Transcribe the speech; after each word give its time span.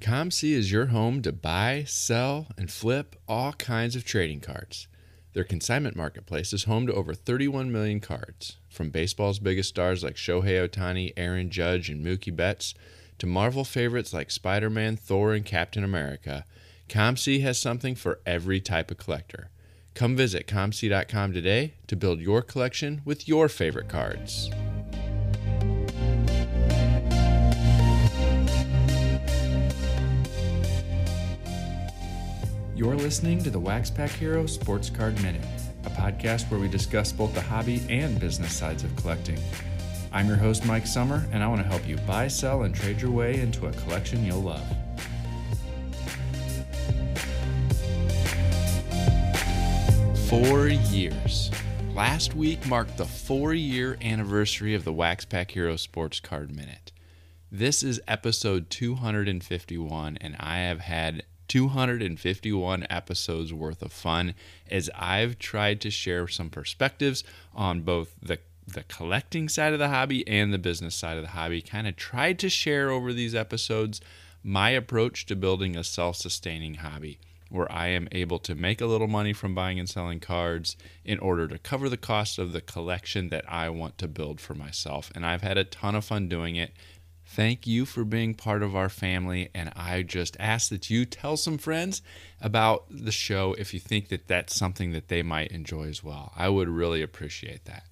COMC 0.00 0.52
is 0.52 0.70
your 0.70 0.86
home 0.86 1.22
to 1.22 1.32
buy, 1.32 1.82
sell, 1.84 2.46
and 2.56 2.70
flip 2.70 3.16
all 3.26 3.52
kinds 3.54 3.96
of 3.96 4.04
trading 4.04 4.40
cards. 4.40 4.86
Their 5.32 5.42
consignment 5.42 5.96
marketplace 5.96 6.52
is 6.52 6.64
home 6.64 6.86
to 6.86 6.94
over 6.94 7.14
31 7.14 7.72
million 7.72 7.98
cards, 7.98 8.58
from 8.68 8.90
baseball's 8.90 9.40
biggest 9.40 9.70
stars 9.70 10.04
like 10.04 10.14
Shohei 10.14 10.66
Ohtani, 10.66 11.12
Aaron 11.16 11.50
Judge, 11.50 11.90
and 11.90 12.04
Mookie 12.04 12.34
Betts, 12.34 12.74
to 13.18 13.26
Marvel 13.26 13.64
favorites 13.64 14.14
like 14.14 14.30
Spider 14.30 14.70
Man, 14.70 14.96
Thor, 14.96 15.34
and 15.34 15.44
Captain 15.44 15.82
America. 15.82 16.44
COMC 16.88 17.42
has 17.42 17.58
something 17.58 17.96
for 17.96 18.20
every 18.24 18.60
type 18.60 18.92
of 18.92 18.98
collector. 18.98 19.50
Come 19.94 20.14
visit 20.14 20.46
COMC.com 20.46 21.32
today 21.32 21.74
to 21.88 21.96
build 21.96 22.20
your 22.20 22.40
collection 22.40 23.02
with 23.04 23.26
your 23.26 23.48
favorite 23.48 23.88
cards. 23.88 24.48
You're 32.78 32.94
listening 32.94 33.42
to 33.42 33.50
the 33.50 33.58
Wax 33.58 33.90
Pack 33.90 34.10
Hero 34.10 34.46
Sports 34.46 34.88
Card 34.88 35.20
Minute, 35.20 35.42
a 35.84 35.90
podcast 35.90 36.48
where 36.48 36.60
we 36.60 36.68
discuss 36.68 37.10
both 37.10 37.34
the 37.34 37.40
hobby 37.40 37.82
and 37.88 38.20
business 38.20 38.54
sides 38.54 38.84
of 38.84 38.94
collecting. 38.94 39.36
I'm 40.12 40.28
your 40.28 40.36
host, 40.36 40.64
Mike 40.64 40.86
Summer, 40.86 41.26
and 41.32 41.42
I 41.42 41.48
want 41.48 41.60
to 41.60 41.66
help 41.66 41.84
you 41.88 41.96
buy, 41.96 42.28
sell, 42.28 42.62
and 42.62 42.72
trade 42.72 43.00
your 43.00 43.10
way 43.10 43.40
into 43.40 43.66
a 43.66 43.72
collection 43.72 44.24
you'll 44.24 44.42
love. 44.42 44.62
Four 50.28 50.68
years. 50.68 51.50
Last 51.96 52.36
week 52.36 52.64
marked 52.68 52.96
the 52.96 53.06
four 53.06 53.54
year 53.54 53.98
anniversary 54.00 54.76
of 54.76 54.84
the 54.84 54.92
Wax 54.92 55.24
Pack 55.24 55.50
Hero 55.50 55.74
Sports 55.74 56.20
Card 56.20 56.54
Minute. 56.54 56.92
This 57.50 57.82
is 57.82 58.00
episode 58.06 58.70
251, 58.70 60.18
and 60.20 60.36
I 60.38 60.58
have 60.58 60.78
had 60.78 61.24
251 61.48 62.86
episodes 62.88 63.52
worth 63.52 63.82
of 63.82 63.92
fun 63.92 64.34
as 64.70 64.90
I've 64.94 65.38
tried 65.38 65.80
to 65.82 65.90
share 65.90 66.28
some 66.28 66.50
perspectives 66.50 67.24
on 67.54 67.80
both 67.82 68.14
the 68.22 68.38
the 68.66 68.82
collecting 68.84 69.48
side 69.48 69.72
of 69.72 69.78
the 69.78 69.88
hobby 69.88 70.26
and 70.28 70.52
the 70.52 70.58
business 70.58 70.94
side 70.94 71.16
of 71.16 71.22
the 71.22 71.30
hobby. 71.30 71.62
Kind 71.62 71.88
of 71.88 71.96
tried 71.96 72.38
to 72.40 72.50
share 72.50 72.90
over 72.90 73.12
these 73.12 73.34
episodes 73.34 74.00
my 74.44 74.70
approach 74.70 75.26
to 75.26 75.36
building 75.36 75.76
a 75.76 75.84
self-sustaining 75.84 76.74
hobby 76.74 77.18
where 77.50 77.70
I 77.72 77.88
am 77.88 78.08
able 78.12 78.38
to 78.40 78.54
make 78.54 78.80
a 78.80 78.86
little 78.86 79.06
money 79.06 79.32
from 79.32 79.54
buying 79.54 79.78
and 79.78 79.88
selling 79.88 80.20
cards 80.20 80.76
in 81.04 81.18
order 81.18 81.48
to 81.48 81.58
cover 81.58 81.88
the 81.88 81.96
cost 81.96 82.38
of 82.38 82.52
the 82.52 82.60
collection 82.60 83.30
that 83.30 83.50
I 83.50 83.70
want 83.70 83.96
to 83.98 84.08
build 84.08 84.40
for 84.40 84.54
myself. 84.54 85.10
And 85.14 85.24
I've 85.24 85.42
had 85.42 85.56
a 85.56 85.64
ton 85.64 85.94
of 85.94 86.04
fun 86.04 86.28
doing 86.28 86.56
it. 86.56 86.72
Thank 87.30 87.66
you 87.66 87.84
for 87.84 88.04
being 88.04 88.34
part 88.34 88.62
of 88.62 88.74
our 88.74 88.88
family. 88.88 89.50
And 89.54 89.70
I 89.76 90.02
just 90.02 90.36
ask 90.40 90.70
that 90.70 90.88
you 90.88 91.04
tell 91.04 91.36
some 91.36 91.58
friends 91.58 92.00
about 92.40 92.86
the 92.90 93.12
show 93.12 93.54
if 93.58 93.74
you 93.74 93.78
think 93.78 94.08
that 94.08 94.28
that's 94.28 94.56
something 94.56 94.92
that 94.92 95.08
they 95.08 95.22
might 95.22 95.52
enjoy 95.52 95.84
as 95.84 96.02
well. 96.02 96.32
I 96.36 96.48
would 96.48 96.70
really 96.70 97.02
appreciate 97.02 97.66
that. 97.66 97.84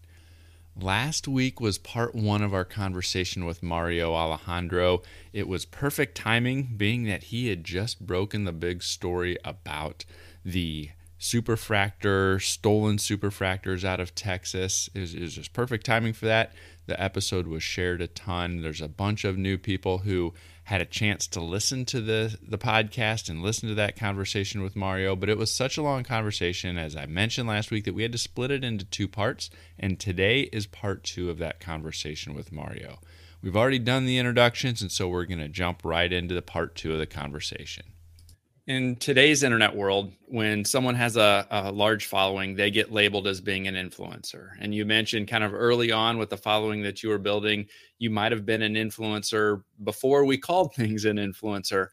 Last 0.74 1.28
week 1.28 1.60
was 1.60 1.76
part 1.76 2.14
one 2.14 2.42
of 2.42 2.54
our 2.54 2.64
conversation 2.64 3.44
with 3.44 3.62
Mario 3.62 4.14
Alejandro. 4.14 5.02
It 5.34 5.46
was 5.46 5.66
perfect 5.66 6.16
timing, 6.16 6.74
being 6.76 7.04
that 7.04 7.24
he 7.24 7.48
had 7.48 7.62
just 7.62 8.06
broken 8.06 8.44
the 8.44 8.52
big 8.52 8.82
story 8.82 9.36
about 9.44 10.06
the 10.44 10.90
superfractor, 11.20 12.40
stolen 12.42 12.96
superfractors 12.96 13.84
out 13.84 14.00
of 14.00 14.14
Texas. 14.14 14.90
It 14.94 15.00
was, 15.00 15.14
it 15.14 15.22
was 15.22 15.34
just 15.34 15.52
perfect 15.52 15.86
timing 15.86 16.12
for 16.12 16.26
that. 16.26 16.52
The 16.86 17.00
episode 17.02 17.48
was 17.48 17.62
shared 17.62 18.00
a 18.00 18.06
ton. 18.06 18.62
There's 18.62 18.80
a 18.80 18.88
bunch 18.88 19.24
of 19.24 19.36
new 19.36 19.58
people 19.58 19.98
who 19.98 20.34
had 20.64 20.80
a 20.80 20.86
chance 20.86 21.26
to 21.28 21.40
listen 21.40 21.84
to 21.86 22.00
the 22.00 22.38
the 22.40 22.58
podcast 22.58 23.28
and 23.28 23.42
listen 23.42 23.68
to 23.68 23.74
that 23.74 23.96
conversation 23.96 24.62
with 24.62 24.76
Mario, 24.76 25.16
but 25.16 25.28
it 25.28 25.38
was 25.38 25.52
such 25.52 25.76
a 25.76 25.82
long 25.82 26.04
conversation 26.04 26.78
as 26.78 26.94
I 26.94 27.06
mentioned 27.06 27.48
last 27.48 27.70
week 27.70 27.84
that 27.84 27.94
we 27.94 28.02
had 28.02 28.12
to 28.12 28.18
split 28.18 28.50
it 28.50 28.62
into 28.62 28.84
two 28.84 29.08
parts, 29.08 29.50
and 29.78 29.98
today 29.98 30.42
is 30.52 30.66
part 30.66 31.02
2 31.02 31.28
of 31.28 31.38
that 31.38 31.58
conversation 31.58 32.34
with 32.34 32.52
Mario. 32.52 33.00
We've 33.42 33.56
already 33.56 33.80
done 33.80 34.06
the 34.06 34.18
introductions 34.18 34.80
and 34.80 34.90
so 34.90 35.08
we're 35.08 35.26
going 35.26 35.40
to 35.40 35.48
jump 35.48 35.84
right 35.84 36.12
into 36.12 36.34
the 36.34 36.42
part 36.42 36.76
2 36.76 36.92
of 36.92 36.98
the 36.98 37.06
conversation 37.06 37.84
in 38.66 38.96
today's 38.96 39.44
internet 39.44 39.74
world, 39.74 40.12
when 40.26 40.64
someone 40.64 40.96
has 40.96 41.16
a, 41.16 41.46
a, 41.50 41.70
large 41.70 42.06
following, 42.06 42.56
they 42.56 42.70
get 42.70 42.90
labeled 42.90 43.28
as 43.28 43.40
being 43.40 43.68
an 43.68 43.76
influencer. 43.76 44.50
And 44.58 44.74
you 44.74 44.84
mentioned 44.84 45.28
kind 45.28 45.44
of 45.44 45.54
early 45.54 45.92
on 45.92 46.18
with 46.18 46.30
the 46.30 46.36
following 46.36 46.82
that 46.82 47.02
you 47.02 47.08
were 47.08 47.18
building, 47.18 47.66
you 47.98 48.10
might 48.10 48.32
have 48.32 48.44
been 48.44 48.62
an 48.62 48.74
influencer 48.74 49.62
before 49.84 50.24
we 50.24 50.36
called 50.36 50.74
things 50.74 51.04
an 51.04 51.16
influencer. 51.16 51.88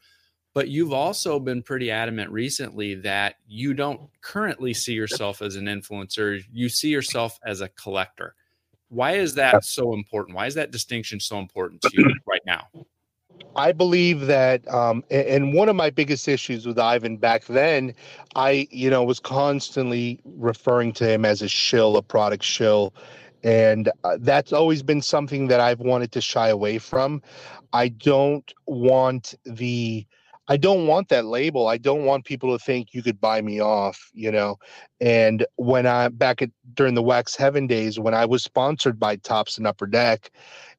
But 0.56 0.68
you've 0.68 0.94
also 0.94 1.40
been 1.40 1.64
pretty 1.64 1.90
adamant 1.92 2.32
recently 2.32 2.96
that 2.96 3.36
you 3.48 3.74
don't 3.74 4.02
currently 4.22 4.74
see 4.74 4.94
yourself 4.94 5.42
as 5.42 5.56
an 5.56 5.66
influencer. 5.66 6.44
You 6.52 6.70
see 6.70 6.90
yourself 6.90 7.40
as 7.46 7.62
a 7.62 7.70
collector. 7.70 8.36
Why 8.90 9.14
is 9.14 9.34
that 9.36 9.64
so 9.66 9.94
important? 9.94 10.36
Why 10.36 10.46
is 10.46 10.54
that 10.56 10.70
distinction 10.70 11.20
so 11.20 11.40
important 11.40 11.82
to 11.82 11.90
you 11.94 12.14
right 12.28 12.44
now? 12.46 12.68
I 13.56 13.72
believe 13.72 14.22
that, 14.22 14.68
um, 14.74 15.04
and 15.12 15.54
one 15.54 15.70
of 15.70 15.76
my 15.76 15.90
biggest 15.90 16.28
issues 16.28 16.66
with 16.66 16.80
Ivan 16.80 17.18
back 17.18 17.46
then, 17.46 17.94
I, 18.36 18.68
you 18.72 18.90
know, 18.90 19.04
was 19.04 19.20
constantly 19.20 20.20
referring 20.26 20.92
to 20.94 21.08
him 21.08 21.24
as 21.24 21.42
a 21.42 21.48
shill, 21.48 21.96
a 21.98 22.02
product 22.02 22.44
shill. 22.44 22.94
And 23.44 23.92
uh, 24.04 24.18
that's 24.20 24.54
always 24.54 24.82
been 24.82 25.02
something 25.02 25.48
that 25.48 25.60
I've 25.60 25.82
wanted 25.82 26.12
to 26.14 26.22
shy 26.22 26.48
away 26.50 26.80
from. 26.80 27.22
I 27.74 27.90
don't 27.90 28.52
want 28.66 29.36
the, 29.46 30.06
I 30.50 30.58
don't 30.58 30.88
want 30.88 31.08
that 31.10 31.26
label. 31.26 31.68
I 31.68 31.78
don't 31.78 32.04
want 32.04 32.26
people 32.26 32.58
to 32.58 32.64
think 32.64 32.94
you 32.94 33.02
could 33.02 33.22
buy 33.22 33.42
me 33.42 33.62
off, 33.62 34.10
you 34.14 34.32
know. 34.32 34.58
And 35.00 35.46
when 35.56 35.88
I 35.88 36.10
back 36.10 36.42
at 36.42 36.50
during 36.74 36.96
the 36.96 37.02
Wax 37.02 37.36
Heaven 37.36 37.66
days, 37.66 37.98
when 37.98 38.14
I 38.14 38.26
was 38.26 38.44
sponsored 38.44 39.00
by 39.00 39.16
Topps 39.18 39.58
and 39.58 39.66
Upper 39.66 39.88
Deck, 39.88 40.32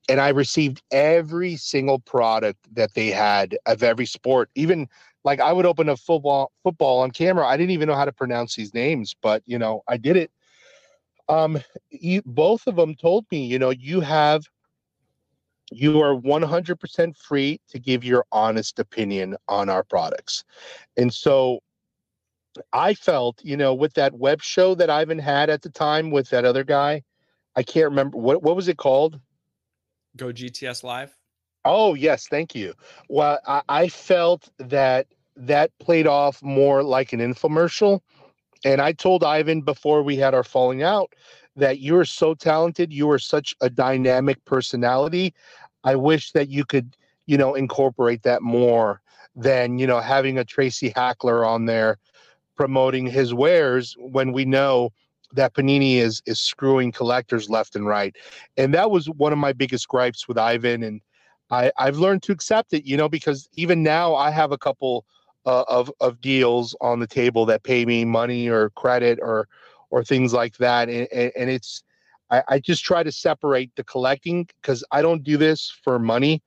and 0.08 0.20
I 0.20 0.28
received 0.28 0.82
every 0.91 1.56
single 1.56 1.98
product 1.98 2.58
that 2.75 2.94
they 2.94 3.08
had 3.08 3.56
of 3.64 3.82
every 3.82 4.06
sport. 4.06 4.50
Even 4.54 4.86
like 5.25 5.41
I 5.41 5.52
would 5.52 5.66
open 5.66 5.88
a 5.88 5.96
football 5.96 6.52
football 6.62 7.00
on 7.00 7.10
camera. 7.10 7.46
I 7.46 7.56
didn't 7.56 7.70
even 7.70 7.88
know 7.88 7.94
how 7.94 8.04
to 8.04 8.12
pronounce 8.12 8.54
these 8.54 8.75
names, 8.75 9.14
but 9.22 9.42
you 9.46 9.58
know, 9.58 9.82
I 9.88 9.96
did 9.96 10.16
it. 10.16 10.31
Um, 11.31 11.58
you, 11.88 12.20
both 12.26 12.66
of 12.66 12.76
them 12.76 12.94
told 12.94 13.25
me, 13.31 13.46
you 13.46 13.58
know, 13.58 13.70
you 13.70 14.00
have 14.00 14.44
you 15.75 16.01
are 16.01 16.15
100% 16.15 17.17
free 17.17 17.61
to 17.69 17.79
give 17.79 18.05
your 18.05 18.25
honest 18.33 18.79
opinion 18.79 19.37
on 19.49 19.69
our 19.69 19.83
products. 19.83 20.45
And 20.97 21.12
so 21.12 21.61
I 22.73 22.95
felt, 22.95 23.41
you 23.43 23.57
know, 23.57 23.75
with 23.75 23.95
that 23.95 24.15
web 24.15 24.43
show 24.43 24.75
that 24.77 24.91
Ivan 24.91 25.19
had 25.19 25.51
at 25.51 25.62
the 25.62 25.71
time 25.71 26.11
with 26.11 26.31
that 26.31 26.45
other 26.45 26.65
guy, 26.65 27.03
I 27.57 27.62
can't 27.62 27.87
remember 27.87 28.19
what 28.19 28.43
what 28.43 28.57
was 28.57 28.69
it 28.69 28.79
called? 28.79 29.21
Go 30.17 30.27
GTS 30.27 30.83
Live? 30.85 31.17
Oh, 31.65 31.95
yes. 31.95 32.27
Thank 32.29 32.55
you. 32.55 32.75
Well, 33.09 33.39
I, 33.47 33.62
I 33.69 33.89
felt 33.89 34.51
that 34.59 35.06
that 35.37 35.71
played 35.81 36.06
off 36.06 36.43
more 36.43 36.83
like 36.83 37.12
an 37.12 37.21
infomercial. 37.21 38.01
And 38.65 38.81
I 38.81 38.93
told 38.93 39.25
Ivan 39.25 39.62
before 39.62 40.03
we 40.03 40.17
had 40.17 40.35
our 40.35 40.45
falling 40.45 40.83
out 40.83 41.15
that 41.56 41.79
you 41.79 41.97
are 41.97 42.05
so 42.05 42.35
talented. 42.35 42.93
You 42.93 43.11
are 43.11 43.19
such 43.19 43.55
a 43.61 43.71
dynamic 43.71 44.45
personality. 44.45 45.35
I 45.84 45.95
wish 45.97 46.33
that 46.33 46.49
you 46.49 46.65
could, 46.65 46.97
you 47.27 47.37
know, 47.39 47.55
incorporate 47.55 48.22
that 48.22 48.43
more 48.43 49.00
than, 49.37 49.78
you 49.78 49.87
know, 49.87 50.00
having 50.00 50.39
a 50.39 50.45
Tracy 50.45 50.93
Hackler 50.95 51.45
on 51.45 51.67
there 51.67 51.99
promoting 52.56 53.06
his 53.06 53.34
wares 53.34 53.94
when 53.99 54.33
we 54.33 54.44
know 54.44 54.91
that 55.33 55.55
Panini 55.55 55.97
is 55.97 56.23
is 56.27 56.41
screwing 56.41 56.93
collectors 56.93 57.50
left 57.50 57.75
and 57.75 57.87
right, 57.87 58.15
and 58.56 58.73
that 58.75 58.91
was 58.91 59.06
one 59.11 59.33
of 59.33 59.39
my 59.39 59.53
biggest 59.53 59.89
gripes 59.89 60.28
with 60.28 60.39
Ivan, 60.39 60.83
and 60.83 61.00
I 61.50 61.73
I've 61.77 61.99
learned 61.99 62.23
to 62.25 62.33
accept 62.33 62.73
it, 62.73 62.84
you 62.87 62.97
know, 62.97 63.09
because 63.09 63.49
even 63.55 63.83
now 63.83 64.15
I 64.15 64.31
have 64.31 64.53
a 64.53 64.59
couple 64.59 65.05
uh, 65.44 65.64
of 65.69 65.91
of 66.00 66.20
deals 66.20 66.76
on 66.81 67.00
the 67.00 67.06
table 67.06 67.47
that 67.47 67.64
pay 67.64 67.85
me 67.85 68.05
money 68.05 68.49
or 68.49 68.70
credit 68.70 69.19
or 69.20 69.49
or 69.91 70.05
things 70.05 70.32
like 70.32 70.56
that, 70.58 70.88
and, 70.88 71.08
and 71.12 71.50
it's 71.50 71.83
I, 72.34 72.42
I 72.48 72.58
just 72.58 72.84
try 72.84 73.02
to 73.02 73.12
separate 73.12 73.75
the 73.76 73.84
collecting 73.84 74.48
because 74.60 74.84
I 74.90 75.02
don't 75.02 75.22
do 75.22 75.36
this 75.36 75.72
for 75.82 75.98
money. 75.98 76.42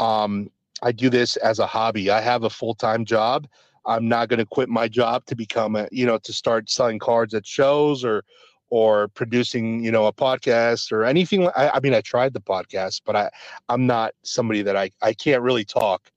Um, 0.00 0.50
I 0.82 0.92
do 0.92 1.10
this 1.10 1.36
as 1.36 1.58
a 1.58 1.66
hobby. 1.66 2.10
I 2.10 2.20
have 2.20 2.44
a 2.44 2.50
full 2.50 2.74
time 2.74 3.04
job 3.04 3.46
I'm 3.84 4.08
not 4.08 4.28
going 4.28 4.38
to 4.38 4.46
quit 4.46 4.68
my 4.68 4.88
job 4.88 5.24
to 5.26 5.34
become 5.34 5.76
a, 5.76 5.88
you 5.90 6.06
know, 6.06 6.18
to 6.18 6.32
start 6.32 6.70
selling 6.70 6.98
cards 6.98 7.34
at 7.34 7.46
shows 7.46 8.04
or, 8.04 8.24
or 8.70 9.08
producing, 9.08 9.84
you 9.84 9.90
know, 9.90 10.06
a 10.06 10.12
podcast 10.12 10.92
or 10.92 11.04
anything. 11.04 11.48
I, 11.56 11.70
I 11.74 11.80
mean, 11.80 11.94
I 11.94 12.00
tried 12.00 12.32
the 12.32 12.40
podcast, 12.40 13.02
but 13.04 13.16
I, 13.16 13.30
I'm 13.68 13.86
not 13.86 14.14
somebody 14.22 14.62
that 14.62 14.76
I, 14.76 14.90
I 15.02 15.12
can't 15.12 15.42
really 15.42 15.64
talk. 15.64 16.10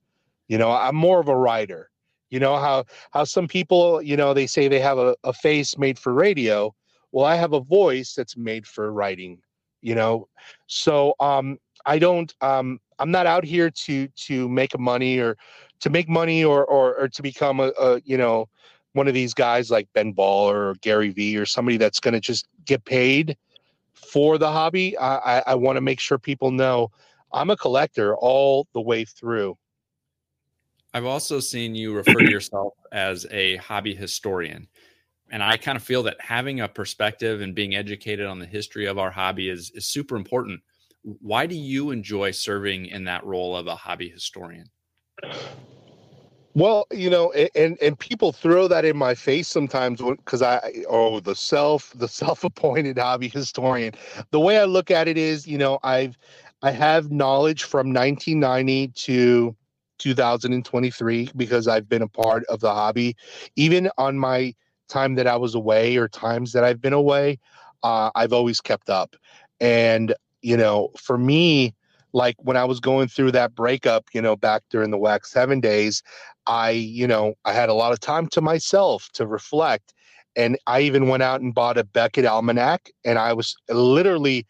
You 0.48 0.58
know, 0.58 0.70
I'm 0.70 0.94
more 0.94 1.20
of 1.20 1.28
a 1.28 1.36
writer. 1.36 1.90
You 2.30 2.40
know 2.40 2.56
how 2.56 2.84
how 3.12 3.22
some 3.22 3.46
people, 3.46 4.02
you 4.02 4.16
know, 4.16 4.34
they 4.34 4.48
say 4.48 4.66
they 4.66 4.80
have 4.80 4.98
a, 4.98 5.14
a 5.22 5.32
face 5.32 5.78
made 5.78 5.96
for 5.98 6.12
radio. 6.12 6.74
Well, 7.16 7.24
I 7.24 7.36
have 7.36 7.54
a 7.54 7.60
voice 7.60 8.12
that's 8.12 8.36
made 8.36 8.66
for 8.66 8.92
writing. 8.92 9.38
You 9.80 9.94
know, 9.94 10.28
so 10.66 11.14
um, 11.18 11.58
I 11.86 11.98
don't 11.98 12.34
um, 12.42 12.78
I'm 12.98 13.10
not 13.10 13.24
out 13.24 13.42
here 13.42 13.70
to 13.70 14.06
to 14.08 14.48
make 14.50 14.78
money 14.78 15.18
or 15.18 15.38
to 15.80 15.88
make 15.88 16.10
money 16.10 16.44
or 16.44 16.66
or, 16.66 16.94
or 16.94 17.08
to 17.08 17.22
become 17.22 17.60
a, 17.60 17.72
a 17.80 18.02
you 18.04 18.18
know 18.18 18.50
one 18.92 19.08
of 19.08 19.14
these 19.14 19.32
guys 19.32 19.70
like 19.70 19.88
Ben 19.94 20.12
Ball 20.12 20.50
or 20.50 20.74
Gary 20.82 21.08
Vee 21.08 21.38
or 21.38 21.46
somebody 21.46 21.78
that's 21.78 22.00
going 22.00 22.12
to 22.12 22.20
just 22.20 22.48
get 22.66 22.84
paid 22.84 23.34
for 23.94 24.36
the 24.36 24.52
hobby. 24.52 24.94
I, 24.98 25.38
I, 25.38 25.42
I 25.46 25.54
want 25.54 25.78
to 25.78 25.80
make 25.80 26.00
sure 26.00 26.18
people 26.18 26.50
know 26.50 26.90
I'm 27.32 27.48
a 27.48 27.56
collector 27.56 28.14
all 28.14 28.66
the 28.74 28.82
way 28.82 29.06
through. 29.06 29.56
I've 30.92 31.06
also 31.06 31.40
seen 31.40 31.74
you 31.74 31.94
refer 31.94 32.20
to 32.20 32.30
yourself 32.30 32.74
as 32.92 33.24
a 33.30 33.56
hobby 33.56 33.94
historian. 33.94 34.68
And 35.30 35.42
I 35.42 35.56
kind 35.56 35.76
of 35.76 35.82
feel 35.82 36.02
that 36.04 36.20
having 36.20 36.60
a 36.60 36.68
perspective 36.68 37.40
and 37.40 37.54
being 37.54 37.74
educated 37.74 38.26
on 38.26 38.38
the 38.38 38.46
history 38.46 38.86
of 38.86 38.98
our 38.98 39.10
hobby 39.10 39.48
is, 39.48 39.70
is 39.74 39.86
super 39.86 40.16
important. 40.16 40.60
Why 41.02 41.46
do 41.46 41.54
you 41.54 41.90
enjoy 41.90 42.30
serving 42.30 42.86
in 42.86 43.04
that 43.04 43.24
role 43.24 43.56
of 43.56 43.66
a 43.66 43.76
hobby 43.76 44.08
historian? 44.08 44.70
Well, 46.56 46.86
you 46.90 47.10
know, 47.10 47.32
and 47.32 47.76
and 47.82 47.98
people 47.98 48.32
throw 48.32 48.66
that 48.66 48.86
in 48.86 48.96
my 48.96 49.14
face 49.14 49.46
sometimes 49.46 50.00
because 50.00 50.40
I 50.40 50.72
oh 50.88 51.20
the 51.20 51.34
self 51.34 51.92
the 51.94 52.08
self-appointed 52.22 52.96
hobby 52.98 53.28
historian. 53.28 53.92
The 54.30 54.40
way 54.40 54.58
I 54.58 54.64
look 54.64 54.90
at 54.90 55.06
it 55.06 55.18
is, 55.18 55.46
you 55.46 55.58
know, 55.58 55.78
I've 55.82 56.16
I 56.62 56.70
have 56.70 57.10
knowledge 57.10 57.64
from 57.64 57.92
1990 57.92 58.88
to 58.88 59.54
2023 59.98 61.30
because 61.36 61.68
I've 61.68 61.90
been 61.90 62.00
a 62.00 62.08
part 62.08 62.44
of 62.46 62.60
the 62.60 62.72
hobby. 62.72 63.16
Even 63.56 63.90
on 63.98 64.18
my 64.18 64.54
time 64.88 65.14
that 65.16 65.26
I 65.26 65.36
was 65.36 65.54
away 65.54 65.96
or 65.96 66.08
times 66.08 66.52
that 66.52 66.64
I've 66.64 66.80
been 66.80 66.92
away, 66.92 67.38
uh, 67.82 68.10
I've 68.14 68.32
always 68.32 68.60
kept 68.60 68.90
up. 68.90 69.16
And 69.60 70.14
you 70.42 70.56
know, 70.56 70.90
for 70.98 71.18
me, 71.18 71.74
like 72.12 72.36
when 72.38 72.56
I 72.56 72.64
was 72.64 72.80
going 72.80 73.08
through 73.08 73.32
that 73.32 73.54
breakup, 73.54 74.06
you 74.14 74.22
know, 74.22 74.36
back 74.36 74.62
during 74.70 74.90
the 74.90 74.98
Wax 74.98 75.34
Heaven 75.34 75.60
days, 75.60 76.02
I, 76.46 76.70
you 76.70 77.06
know, 77.06 77.34
I 77.44 77.52
had 77.52 77.68
a 77.68 77.74
lot 77.74 77.92
of 77.92 78.00
time 78.00 78.28
to 78.28 78.40
myself 78.40 79.08
to 79.14 79.26
reflect. 79.26 79.92
And 80.36 80.58
I 80.66 80.80
even 80.82 81.08
went 81.08 81.22
out 81.22 81.40
and 81.40 81.54
bought 81.54 81.78
a 81.78 81.84
Beckett 81.84 82.24
almanac 82.24 82.90
and 83.04 83.18
I 83.18 83.32
was 83.32 83.56
literally 83.68 84.46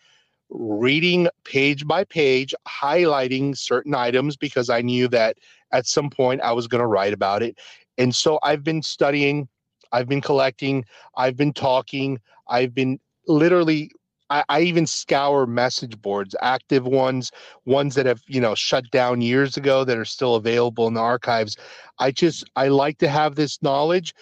reading 0.50 1.29
page 1.44 1.87
by 1.87 2.05
page, 2.05 2.55
highlighting 2.69 3.56
certain 3.56 3.94
items 3.94 4.37
because 4.37 4.71
I 4.71 4.81
knew 4.83 5.09
that 5.09 5.37
at 5.73 5.87
some 5.87 6.11
point 6.11 6.41
I 6.43 6.53
was 6.53 6.69
going 6.69 6.81
to 6.81 6.87
write 6.87 7.12
about 7.12 7.43
it. 7.43 7.59
And 7.99 8.15
so 8.15 8.38
I've 8.43 8.62
been 8.62 8.83
studying, 8.83 9.49
I've 9.93 10.09
been 10.09 10.21
collecting, 10.21 10.85
I've 11.17 11.37
been 11.37 11.53
talking, 11.53 12.21
I've 12.49 12.75
been 12.75 12.99
literally 13.27 13.91
I, 14.29 14.44
I, 14.49 14.61
even 14.62 14.87
scour 14.87 15.47
message 15.47 16.00
boards, 16.00 16.35
active 16.43 16.85
ones, 16.85 17.31
ones 17.65 17.94
that 17.94 18.06
have 18.06 18.21
you 18.27 18.41
know 18.41 18.55
shut 18.55 18.91
down 18.91 19.21
years 19.21 19.56
ago 19.56 19.85
that 19.85 19.97
are 19.97 20.05
still 20.05 20.35
available 20.35 20.87
in 20.88 20.94
the 20.94 21.00
archives. 21.00 21.56
I 21.99 22.11
just 22.11 22.44
I 22.56 22.69
like 22.69 22.99
to 22.99 23.09
have 23.09 23.37
this 23.37 23.62
knowledge 23.62 24.15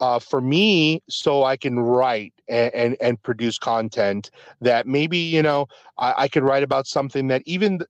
uh, 0.00 0.18
for 0.18 0.40
me 0.40 1.00
so 1.08 1.44
I 1.44 1.56
can 1.56 1.78
write 1.78 2.34
and, 2.48 2.74
and, 2.74 2.96
and 3.00 3.22
produce 3.22 3.58
content 3.58 4.30
that 4.60 4.86
maybe 4.86 5.18
you 5.18 5.42
know 5.42 5.66
I, 5.98 6.14
I 6.18 6.28
could 6.28 6.42
write 6.42 6.64
about 6.64 6.86
something 6.86 7.28
that 7.28 7.42
even 7.46 7.80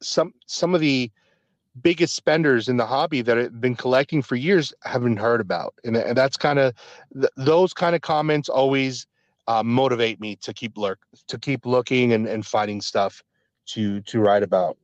some 0.00 0.32
some 0.46 0.74
of 0.74 0.80
the 0.80 1.10
biggest 1.80 2.14
spenders 2.14 2.68
in 2.68 2.76
the 2.76 2.86
hobby 2.86 3.22
that 3.22 3.36
have 3.36 3.60
been 3.60 3.74
collecting 3.74 4.20
for 4.20 4.36
years 4.36 4.74
haven't 4.82 5.16
heard 5.16 5.40
about 5.40 5.74
and, 5.84 5.96
and 5.96 6.16
that's 6.16 6.36
kind 6.36 6.58
of 6.58 6.74
th- 7.14 7.32
those 7.36 7.72
kind 7.72 7.96
of 7.96 8.02
comments 8.02 8.48
always 8.48 9.06
uh, 9.48 9.62
motivate 9.62 10.20
me 10.20 10.36
to 10.36 10.52
keep 10.52 10.76
lurk 10.76 11.00
to 11.26 11.38
keep 11.38 11.64
looking 11.66 12.12
and, 12.12 12.26
and 12.26 12.46
finding 12.46 12.80
stuff 12.80 13.22
to 13.66 14.00
to 14.02 14.20
write 14.20 14.42
about. 14.42 14.76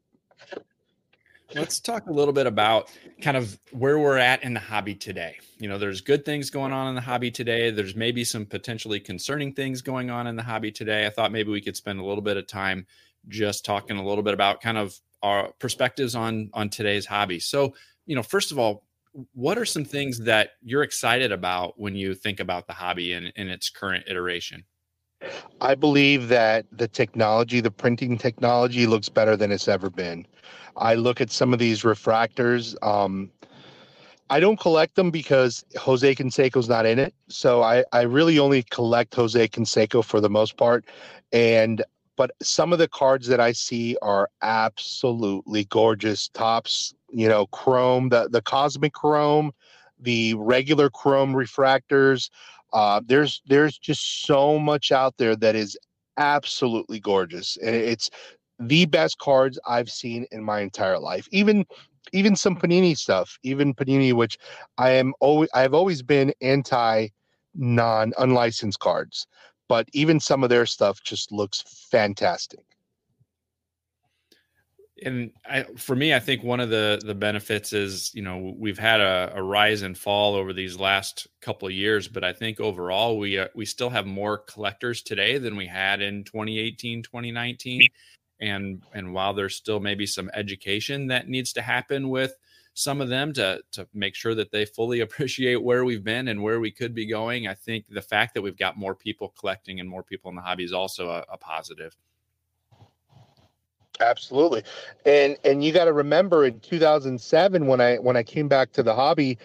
Let's 1.55 1.81
talk 1.81 2.09
a 2.09 2.13
little 2.13 2.35
bit 2.35 2.47
about 2.47 2.91
kind 3.23 3.37
of 3.37 3.59
where 3.71 3.99
we're 3.99 4.19
at 4.19 4.43
in 4.43 4.53
the 4.53 4.61
hobby 4.61 4.95
today. 4.95 5.39
You 5.59 5.67
know, 5.67 5.79
there's 5.79 6.03
good 6.03 6.27
things 6.27 6.51
going 6.51 6.75
on 6.75 6.89
in 6.89 6.95
the 6.95 7.01
hobby 7.01 7.31
today. 7.31 7.71
There's 7.71 7.97
maybe 7.97 8.23
some 8.23 8.45
potentially 8.45 9.01
concerning 9.01 9.55
things 9.55 9.81
going 9.81 10.11
on 10.11 10.27
in 10.27 10.37
the 10.37 10.43
hobby 10.43 10.71
today. 10.71 11.07
I 11.07 11.11
thought 11.11 11.33
maybe 11.33 11.51
we 11.51 11.63
could 11.63 11.77
spend 11.77 12.01
a 12.01 12.05
little 12.05 12.21
bit 12.21 12.37
of 12.37 12.47
time 12.47 12.87
just 13.29 13.65
talking 13.65 13.97
a 13.97 14.05
little 14.05 14.23
bit 14.23 14.35
about 14.35 14.61
kind 14.61 14.77
of 14.77 14.95
our 15.23 15.53
perspectives 15.59 16.15
on 16.15 16.51
on 16.55 16.69
today's 16.69 17.07
hobby. 17.07 17.41
So, 17.41 17.75
you 18.07 18.17
know, 18.17 18.23
first 18.23 18.53
of 18.53 18.59
all, 18.59 18.85
what 19.33 19.59
are 19.59 19.65
some 19.65 19.85
things 19.85 20.21
that 20.21 20.51
you're 20.63 20.83
excited 20.83 21.33
about 21.33 21.75
when 21.79 21.95
you 21.95 22.15
think 22.15 22.41
about 22.41 22.67
the 22.67 22.73
hobby 22.73 23.13
in, 23.13 23.27
in 23.37 23.49
its 23.49 23.71
current 23.71 24.05
iteration? 24.09 24.65
I 25.61 25.75
believe 25.75 26.29
that 26.29 26.67
the 26.71 26.87
technology, 26.87 27.61
the 27.61 27.71
printing 27.71 28.17
technology, 28.19 28.87
looks 28.87 29.09
better 29.09 29.37
than 29.37 29.51
it's 29.51 29.67
ever 29.67 29.91
been. 29.91 30.27
I 30.77 30.95
look 30.95 31.21
at 31.21 31.31
some 31.31 31.53
of 31.53 31.59
these 31.59 31.83
refractors. 31.83 32.77
Um, 32.87 33.31
I 34.31 34.41
don't 34.41 34.61
collect 34.61 34.95
them 34.95 35.11
because 35.11 35.65
Jose 35.77 36.15
Canseco's 36.15 36.69
not 36.69 36.87
in 36.87 36.99
it. 36.99 37.15
So 37.29 37.63
I, 37.63 37.85
I 37.93 38.03
really 38.03 38.39
only 38.39 38.63
collect 38.63 39.15
Jose 39.15 39.49
Canseco 39.49 40.05
for 40.05 40.21
the 40.21 40.31
most 40.31 40.57
part. 40.57 40.85
And 41.33 41.83
but 42.19 42.33
some 42.43 42.73
of 42.73 42.81
the 42.81 42.89
cards 42.89 43.29
that 43.29 43.41
I 43.41 43.53
see 43.53 43.97
are 44.03 44.29
absolutely 44.43 45.65
gorgeous. 45.67 46.29
Topps, 46.29 46.93
you 47.11 47.29
know, 47.29 47.47
chrome, 47.47 48.09
the 48.11 48.29
the 48.29 48.43
cosmic 48.43 48.93
chrome, 48.93 49.53
the 50.01 50.35
regular 50.35 50.91
chrome 50.91 51.33
refractors. 51.33 52.29
Uh, 52.73 53.01
there's 53.07 53.41
there's 53.47 53.79
just 53.79 54.27
so 54.27 54.59
much 54.59 54.91
out 54.91 55.17
there 55.17 55.37
that 55.37 55.55
is 55.55 55.79
absolutely 56.19 56.99
gorgeous, 56.99 57.57
and 57.65 57.75
it's 57.75 58.11
the 58.59 58.85
best 58.87 59.19
cards 59.19 59.59
I've 59.69 59.89
seen 59.89 60.27
in 60.33 60.43
my 60.43 60.61
entire 60.61 60.99
life. 60.99 61.29
Even 61.31 61.65
even 62.13 62.35
some 62.35 62.57
Panini 62.57 62.97
stuff, 62.99 63.39
even 63.45 63.75
Panini, 63.75 64.13
which 64.13 64.39
I 64.77 64.91
am 64.91 65.15
always 65.21 65.51
I've 65.55 65.73
always 65.75 66.03
been 66.03 66.35
anti 66.41 67.09
non 67.55 68.13
unlicensed 68.19 68.81
cards, 68.81 69.29
but 69.69 69.89
even 69.93 70.19
some 70.19 70.43
of 70.43 70.51
their 70.51 70.67
stuff 70.67 71.03
just 71.03 71.31
looks 71.31 71.63
fantastic. 71.91 72.61
And 75.05 75.31
I, 75.49 75.63
for 75.77 75.95
me, 75.95 76.13
I 76.13 76.19
think 76.19 76.43
one 76.43 76.59
of 76.59 76.71
the 76.71 77.01
the 77.05 77.15
benefits 77.15 77.73
is 77.73 78.13
you 78.15 78.23
know 78.23 78.53
we've 78.59 78.79
had 78.79 79.01
a, 79.01 79.33
a 79.37 79.43
rise 79.43 79.83
and 79.83 79.97
fall 79.97 80.35
over 80.35 80.53
these 80.53 80.79
last 80.79 81.29
couple 81.41 81.69
of 81.69 81.75
years, 81.75 82.09
but 82.09 82.25
I 82.25 82.33
think 82.33 82.59
overall 82.59 83.17
we 83.17 83.39
uh, 83.39 83.47
we 83.55 83.65
still 83.65 83.91
have 83.91 84.07
more 84.07 84.39
collectors 84.39 85.03
today 85.03 85.39
than 85.39 85.57
we 85.57 85.67
had 85.67 86.03
in 86.03 86.25
2018, 86.25 87.05
2019, 87.05 87.83
and 88.41 88.83
and 88.93 89.15
while 89.15 89.35
there's 89.35 89.55
still 89.55 89.79
maybe 89.79 90.05
some 90.05 90.31
education 90.35 91.07
that 91.09 91.29
needs 91.29 91.53
to 91.53 91.63
happen 91.63 92.09
with 92.09 92.37
some 92.79 93.01
of 93.01 93.09
them 93.09 93.33
to 93.33 93.61
to 93.73 93.89
make 93.93 94.15
sure 94.15 94.35
that 94.35 94.53
they 94.53 94.65
fully 94.65 95.01
appreciate 95.07 95.63
where 95.63 95.85
we've 95.85 96.05
been 96.05 96.29
and 96.29 96.43
where 96.43 96.61
we 96.61 96.71
could 96.71 96.95
be 96.95 97.07
going, 97.07 97.49
I 97.49 97.55
think 97.55 97.87
the 97.89 98.03
fact 98.03 98.35
that 98.35 98.43
we've 98.43 98.57
got 98.57 98.77
more 98.77 98.95
people 98.95 99.35
collecting 99.39 99.81
and 99.81 99.89
more 99.89 100.03
people 100.03 100.31
in 100.31 100.37
the 100.37 100.43
hobby 100.43 100.65
is 100.65 100.73
also 100.73 101.11
a, 101.11 101.25
a 101.33 101.37
positive. 101.37 101.97
Absolutely. 104.01 104.63
And 105.05 105.37
and 105.45 105.65
you 105.65 105.73
got 105.73 105.87
to 105.87 105.93
remember 105.93 106.45
in 106.45 106.61
2007 106.61 107.67
when 107.67 107.81
I 107.81 107.97
when 107.97 108.17
I 108.17 108.23
came 108.23 108.47
back 108.47 108.73
to 108.73 108.83
the 108.85 108.95
hobby, 108.95 109.39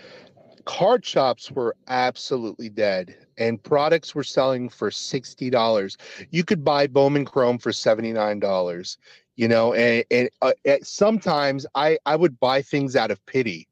card 0.66 1.04
shops 1.04 1.52
were 1.52 1.75
absolutely 1.88 2.70
dead 2.70 3.16
and 3.38 3.62
products 3.62 4.13
were 4.13 4.24
selling 4.24 4.70
for 4.70 4.92
$60. 4.92 5.98
You 6.30 6.44
could 6.44 6.63
buy 6.63 6.86
Bowman 6.86 7.25
Chrome 7.25 7.58
for 7.58 7.72
$79. 7.72 8.98
You 9.36 9.48
know, 9.48 9.74
and, 9.74 10.06
and 10.12 10.30
uh, 10.42 10.54
sometimes 10.84 11.66
I 11.75 11.98
I 12.06 12.16
would 12.16 12.40
buy 12.40 12.62
things 12.62 12.96
out 12.96 13.12
of 13.12 13.25
pity 13.25 13.68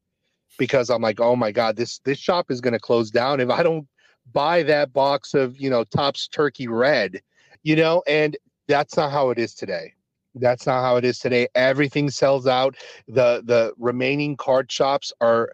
because 0.57 0.89
I'm 0.89 1.01
like, 1.01 1.19
"Oh 1.19 1.35
my 1.35 1.51
god, 1.51 1.75
this 1.75 1.99
this 1.99 2.17
shop 2.17 2.49
is 2.49 2.61
going 2.61 2.73
to 2.73 2.79
close 2.79 3.11
down 3.11 3.39
if 3.39 3.49
I 3.49 3.61
don't 3.63 3.87
buy 4.33 4.63
that 4.63 4.93
box 4.93 5.33
of, 5.33 5.59
you 5.59 5.69
know, 5.69 5.83
Topps 5.83 6.27
Turkey 6.27 6.67
Red." 6.67 7.21
You 7.63 7.75
know, 7.75 8.01
and 8.07 8.35
that's 8.67 8.97
not 8.97 9.11
how 9.11 9.29
it 9.29 9.37
is 9.37 9.53
today 9.53 9.93
that's 10.35 10.65
not 10.65 10.81
how 10.81 10.95
it 10.97 11.05
is 11.05 11.19
today. 11.19 11.47
Everything 11.55 12.09
sells 12.09 12.47
out. 12.47 12.75
The 13.07 13.41
the 13.45 13.73
remaining 13.77 14.37
card 14.37 14.71
shops 14.71 15.11
are, 15.21 15.51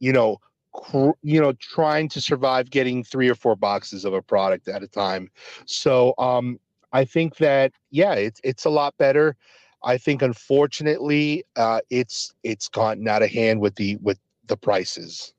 you 0.00 0.12
know, 0.12 0.40
cr- 0.72 1.10
you 1.22 1.40
know, 1.40 1.52
trying 1.54 2.08
to 2.10 2.20
survive 2.20 2.70
getting 2.70 3.04
three 3.04 3.28
or 3.28 3.34
four 3.34 3.56
boxes 3.56 4.04
of 4.04 4.14
a 4.14 4.22
product 4.22 4.68
at 4.68 4.82
a 4.82 4.88
time. 4.88 5.30
So 5.66 6.14
um 6.18 6.58
I 6.96 7.04
think 7.04 7.36
that 7.36 7.72
yeah, 7.90 8.14
it's 8.14 8.40
it's 8.42 8.64
a 8.64 8.70
lot 8.70 8.96
better. 8.96 9.36
I 9.84 9.98
think 9.98 10.22
unfortunately 10.22 11.44
uh 11.56 11.80
it's 11.90 12.32
it's 12.42 12.68
gotten 12.68 13.06
out 13.06 13.22
of 13.22 13.30
hand 13.30 13.60
with 13.60 13.74
the 13.74 13.96
with 13.96 14.18
the 14.46 14.56
prices. 14.56 15.34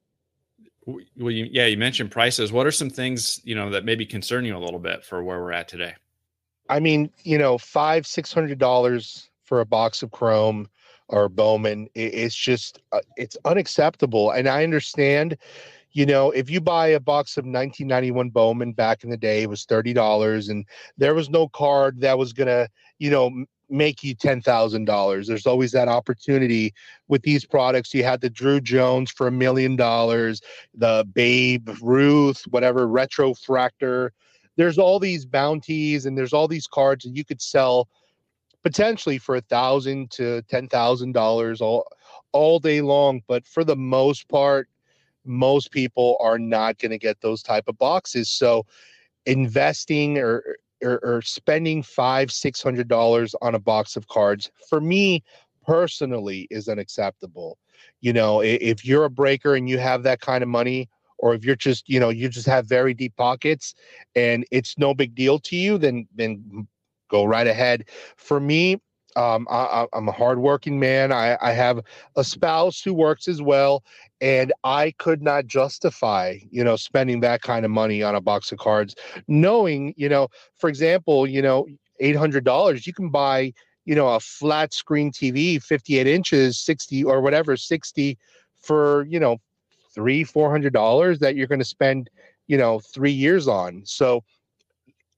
Well, 0.86 1.32
you, 1.32 1.50
yeah, 1.52 1.66
you 1.66 1.78
mentioned 1.78 2.12
prices. 2.12 2.52
What 2.52 2.66
are 2.68 2.72
some 2.72 2.90
things 2.90 3.42
you 3.44 3.56
know 3.56 3.70
that 3.72 3.84
maybe 3.86 4.06
concern 4.06 4.46
you 4.46 4.56
a 4.56 4.64
little 4.68 4.80
bit 4.80 5.04
for 5.04 5.24
where 5.24 5.40
we're 5.42 5.52
at 5.52 5.68
today? 5.68 5.96
I 6.70 6.80
mean, 6.80 7.10
you 7.24 7.38
know, 7.38 7.58
five 7.58 8.06
six 8.06 8.32
hundred 8.32 8.60
dollars 8.60 9.30
for 9.44 9.60
a 9.60 9.66
box 9.66 10.04
of 10.04 10.12
Chrome 10.12 10.70
or 11.10 11.30
Bowman, 11.30 11.90
it's 11.96 12.36
just 12.36 12.80
uh, 12.92 13.00
it's 13.16 13.38
unacceptable. 13.46 14.32
And 14.32 14.48
I 14.48 14.64
understand, 14.64 15.38
you 15.98 16.06
know, 16.06 16.30
if 16.30 16.48
you 16.48 16.62
buy 16.62 16.90
a 16.90 17.00
box 17.00 17.38
of 17.38 17.42
1991 17.46 18.30
Bowman 18.30 18.72
back 18.74 19.04
in 19.04 19.10
the 19.10 19.18
day, 19.18 19.42
it 19.42 19.50
was 19.50 19.66
thirty 19.66 19.94
dollars, 19.94 20.48
and 20.48 20.64
there 20.96 21.16
was 21.16 21.28
no 21.28 21.48
card 21.48 22.02
that 22.02 22.20
was 22.20 22.34
gonna, 22.34 22.68
you 23.00 23.10
know, 23.10 23.46
make 23.68 24.04
you 24.04 24.16
$10,000. 24.16 25.26
There's 25.26 25.48
always 25.48 25.72
that 25.72 25.88
opportunity 25.88 26.72
with 27.08 27.24
these 27.24 27.46
products. 27.46 27.96
You 27.96 28.04
had 28.04 28.22
the 28.22 28.30
Druw 28.30 28.62
Jones 28.62 29.10
for 29.10 29.26
a 29.26 29.32
million 29.32 29.76
dollars, 29.76 30.40
the 30.76 31.04
Babe 31.16 31.68
Ruth, 31.82 32.44
whatever, 32.52 32.88
Retrofractor. 32.88 34.12
There's 34.56 34.78
all 34.78 35.00
these 35.00 35.26
bounties 35.26 36.06
and 36.06 36.16
there's 36.16 36.32
all 36.32 36.48
these 36.48 36.68
cards 36.68 37.06
that 37.06 37.16
you 37.16 37.26
could 37.26 37.42
sell 37.42 37.90
potentially 38.62 39.18
for 39.18 39.36
a 39.36 39.42
thousand 39.42 40.12
to 40.12 40.44
ten 40.44 40.68
thousand 40.68 41.14
dollars 41.14 41.60
all 41.60 41.88
all 42.34 42.60
day 42.60 42.82
long. 42.82 43.24
But 43.28 43.48
for 43.48 43.64
the 43.64 43.76
most 43.76 44.30
part, 44.30 44.70
most 45.28 45.72
people 45.72 46.18
are 46.20 46.40
not 46.40 46.78
going 46.78 46.92
to 46.92 46.98
get 46.98 47.22
those 47.22 47.44
type 47.44 47.66
of 47.68 47.78
boxes. 47.78 48.30
So 48.30 48.66
investing 49.26 50.18
or 50.18 50.58
or, 50.84 51.00
or 51.04 51.22
spending 51.22 51.84
five 51.84 52.32
six 52.32 52.62
hundred 52.62 52.88
dollars 52.88 53.36
on 53.42 53.56
a 53.56 53.60
box 53.60 53.96
of 53.96 54.08
cards 54.08 54.52
for 54.70 54.80
me 54.80 55.24
personally 55.66 56.48
is 56.50 56.70
unacceptable 56.70 57.58
you 58.00 58.14
know 58.14 58.42
if 58.42 58.86
you're 58.86 59.06
a 59.06 59.10
breaker 59.10 59.56
and 59.56 59.68
you 59.70 59.78
have 59.78 60.04
that 60.04 60.22
kind 60.22 60.44
of 60.44 60.50
money 60.50 60.90
or 61.18 61.34
if 61.34 61.44
you're 61.44 61.56
just 61.56 61.90
you 61.90 62.00
know 62.00 62.10
you 62.10 62.30
just 62.30 62.48
have 62.48 62.68
very 62.68 62.94
deep 62.94 63.16
pockets 63.18 63.74
and 64.16 64.46
it's 64.52 64.78
no 64.78 64.94
big 64.94 65.14
deal 65.14 65.40
to 65.40 65.56
you 65.56 65.78
then 65.78 66.08
then 66.16 66.68
go 67.10 67.26
right 67.26 67.48
ahead 67.48 67.86
for 68.16 68.40
me 68.40 68.80
um, 69.18 69.48
I, 69.50 69.88
am 69.94 70.08
a 70.08 70.12
hardworking 70.12 70.80
man. 70.80 71.12
I, 71.12 71.38
I 71.42 71.52
have 71.52 71.82
a 72.16 72.24
spouse 72.24 72.82
who 72.82 72.94
works 72.94 73.28
as 73.28 73.42
well, 73.42 73.84
and 74.22 74.54
I 74.64 74.94
could 75.00 75.24
not 75.24 75.48
justify, 75.48 76.38
you 76.52 76.64
know, 76.64 76.76
spending 76.76 77.22
that 77.22 77.42
kind 77.42 77.66
of 77.66 77.72
money 77.72 78.04
on 78.04 78.14
a 78.14 78.22
box 78.22 78.52
of 78.52 78.60
cards, 78.60 78.96
knowing, 79.28 79.96
you 79.98 80.08
know, 80.08 80.28
for 80.56 80.70
example, 80.70 81.26
you 81.26 81.42
know, 81.42 81.68
eight 82.00 82.16
hundred 82.16 82.44
dollars, 82.44 82.86
you 82.86 82.94
can 82.94 83.10
buy, 83.10 83.54
you 83.86 83.96
know, 83.96 84.10
a 84.10 84.20
flat 84.20 84.72
screen 84.72 85.12
TV, 85.12 85.62
fifty 85.62 85.98
eight 85.98 86.08
inches, 86.08 86.60
sixty 86.60 87.04
or 87.04 87.20
whatever, 87.20 87.58
sixty, 87.58 88.20
for 88.62 89.06
you 89.10 89.20
know, 89.20 89.38
three 89.96 90.24
four 90.24 90.52
hundred 90.52 90.74
dollars 90.74 91.18
that 91.20 91.36
you're 91.36 91.48
going 91.48 91.58
to 91.60 91.66
spend, 91.66 92.08
you 92.46 92.58
know, 92.58 92.80
three 92.80 93.12
years 93.12 93.48
on. 93.48 93.82
So 93.84 94.24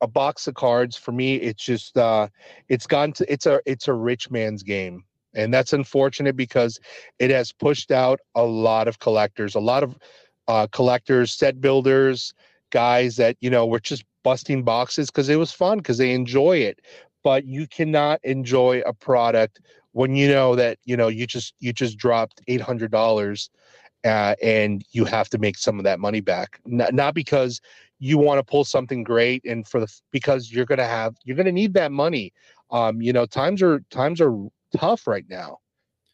a 0.02 0.08
box 0.08 0.48
of 0.48 0.56
cards 0.56 0.96
for 0.96 1.12
me 1.12 1.36
it's 1.36 1.64
just 1.64 1.98
uh 1.98 2.28
it's 2.70 2.88
gone 2.88 3.12
to 3.12 3.32
it's 3.32 3.46
a 3.46 3.60
it's 3.66 3.88
a 3.88 3.94
rich 3.94 4.30
man's 4.32 4.64
game. 4.64 5.04
And 5.36 5.54
that's 5.54 5.74
unfortunate 5.74 6.36
because 6.36 6.80
it 7.20 7.30
has 7.30 7.52
pushed 7.52 7.92
out 7.92 8.20
a 8.36 8.44
lot 8.44 8.88
of 8.88 9.00
collectors 9.00 9.56
a 9.56 9.60
lot 9.60 9.84
of 9.84 9.98
uh 10.48 10.68
collectors 10.72 11.32
set 11.32 11.62
builders 11.62 12.34
guys 12.72 13.16
that 13.18 13.36
you 13.42 13.50
know 13.50 13.66
were 13.66 13.80
just 13.80 14.04
busting 14.24 14.64
boxes 14.64 15.10
because 15.10 15.30
it 15.30 15.38
was 15.38 15.52
fun 15.52 15.78
because 15.78 15.98
they 15.98 16.14
enjoy 16.14 16.58
it. 16.58 16.80
But 17.24 17.46
you 17.46 17.68
cannot 17.68 18.20
enjoy 18.24 18.82
a 18.86 18.94
product 18.94 19.60
when 19.92 20.16
you 20.16 20.30
know 20.30 20.56
that 20.56 20.78
you 20.86 20.96
know 20.96 21.08
you 21.08 21.28
just 21.28 21.54
you 21.60 21.74
just 21.74 21.98
dropped 21.98 22.42
eight 22.48 22.62
hundred 22.62 22.92
dollars 22.92 23.50
uh, 24.06 24.36
and 24.42 24.84
you 24.92 25.06
have 25.06 25.30
to 25.30 25.38
make 25.38 25.58
some 25.58 25.78
of 25.78 25.84
that 25.84 26.00
money 26.00 26.22
back. 26.22 26.60
Not, 26.66 26.94
not 26.94 27.14
because 27.14 27.62
you 28.00 28.18
want 28.18 28.40
to 28.40 28.44
pull 28.44 28.64
something 28.64 29.04
great 29.04 29.44
and 29.46 29.68
for 29.68 29.80
the 29.80 30.02
because 30.12 30.52
you're 30.52 30.66
to 30.66 30.86
have 30.86 31.16
you're 31.24 31.36
to 31.36 31.52
need 31.52 31.74
that 31.74 31.92
money. 31.92 32.34
Um 32.72 33.02
you 33.02 33.12
know 33.12 33.26
times 33.26 33.62
are 33.62 33.82
times 33.90 34.22
are 34.22 34.34
tough 34.76 35.08
right 35.08 35.26
now. 35.30 35.60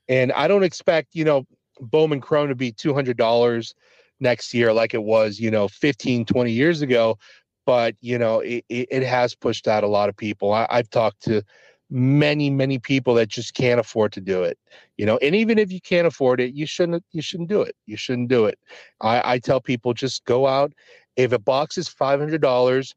And 0.08 0.32
i 0.34 0.48
don't 0.48 0.63
expect 0.63 1.10
you 1.13 1.25
know 1.25 1.46
bowman 1.80 2.22
chrome 2.22 2.48
to 2.48 2.56
be 2.56 2.72
$200 2.72 3.74
next 4.20 4.54
year 4.54 4.72
like 4.72 4.94
it 4.94 5.04
was 5.04 5.39
you 5.39 5.51
know 5.51 5.68
15 5.68 6.25
20 6.25 6.51
years 6.51 6.82
ago 6.82 7.18
but 7.65 7.96
you 8.00 8.18
know 8.18 8.39
it, 8.39 8.63
it 8.70 9.04
has 9.04 9.36
pushed 9.36 9.68
out 9.68 9.84
a 9.84 9.88
lot 9.88 10.08
of 10.10 10.15
people. 10.15 10.54
I, 10.54 10.68
i've 10.70 10.89
talked 10.89 11.22
to 11.24 11.44
many 11.92 12.50
many 12.50 12.80
people 12.80 13.13
that 13.13 13.27
just 13.30 13.54
can't 13.54 13.80
afford 13.80 14.12
to 14.12 14.20
do 14.20 14.42
it 14.42 14.58
you 14.98 15.06
know 15.06 15.18
and 15.18 15.36
even 15.36 15.60
if 15.60 15.72
you 15.72 15.80
can't 15.80 16.08
afford 16.08 16.42
it 16.42 16.54
you 16.56 16.65
shouldn't 16.65 17.04
you 17.12 17.22
shouldn't 17.22 17.48
do 17.48 17.62
it 17.62 17.75
you 17.86 17.96
shouldn't 17.96 18.27
do 18.27 18.46
it 18.46 18.58
i 19.01 19.34
i 19.34 19.39
tell 19.39 19.62
people 19.62 19.94
just 19.94 20.25
go 20.25 20.48
out 20.48 20.74
if 21.15 21.32
a 21.32 21.39
box 21.39 21.77
is 21.77 21.89
$500, 21.89 22.94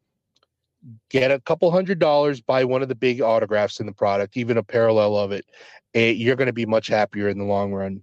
get 1.11 1.31
a 1.31 1.41
couple 1.41 1.71
hundred 1.71 1.99
dollars, 1.99 2.41
buy 2.41 2.65
one 2.65 2.83
of 2.83 2.89
the 2.89 2.95
big 2.95 3.21
autographs 3.21 3.81
in 3.81 3.87
the 3.87 3.93
product, 3.93 4.37
even 4.37 4.57
a 4.57 4.63
parallel 4.63 5.17
of 5.17 5.33
it. 5.33 5.45
it 5.95 5.99
eh, 5.99 6.11
you're 6.11 6.37
going 6.37 6.47
to 6.47 6.53
be 6.53 6.67
much 6.67 6.89
happier 6.89 7.29
in 7.29 7.39
the 7.39 7.45
long 7.45 7.73
run. 7.73 8.03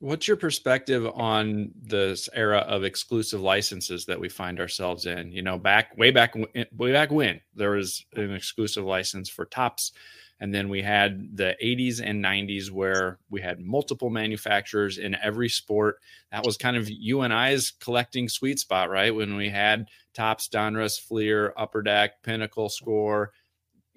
What's 0.00 0.28
your 0.28 0.36
perspective 0.36 1.04
on 1.12 1.72
this 1.74 2.28
era 2.32 2.58
of 2.58 2.84
exclusive 2.84 3.40
licenses 3.40 4.04
that 4.06 4.20
we 4.20 4.28
find 4.28 4.60
ourselves 4.60 5.06
in? 5.06 5.32
You 5.32 5.42
know, 5.42 5.58
back 5.58 5.96
way 5.96 6.12
back 6.12 6.34
eh, 6.54 6.64
way 6.76 6.92
back 6.92 7.10
when 7.10 7.40
there 7.56 7.70
was 7.70 8.04
an 8.14 8.32
exclusive 8.32 8.84
license 8.84 9.28
for 9.28 9.44
Topps, 9.44 9.90
and 10.38 10.54
then 10.54 10.68
we 10.68 10.82
had 10.82 11.36
the 11.36 11.56
80s 11.60 12.00
and 12.00 12.24
90s 12.24 12.70
where 12.70 13.18
we 13.28 13.40
had 13.40 13.58
multiple 13.58 14.08
manufacturers 14.08 14.98
in 14.98 15.16
every 15.16 15.48
sport. 15.48 15.98
That 16.30 16.46
was 16.46 16.56
kind 16.56 16.76
of 16.76 16.88
you 16.88 17.22
and 17.22 17.34
I's 17.34 17.72
collecting 17.72 18.28
sweet 18.28 18.60
spot, 18.60 18.90
right? 18.90 19.12
When 19.12 19.34
we 19.34 19.48
had 19.48 19.88
Topps, 20.14 20.48
Donruss, 20.48 21.00
Fleer, 21.00 21.52
Upper 21.56 21.82
Deck, 21.82 22.22
Pinnacle, 22.22 22.68
Score, 22.68 23.32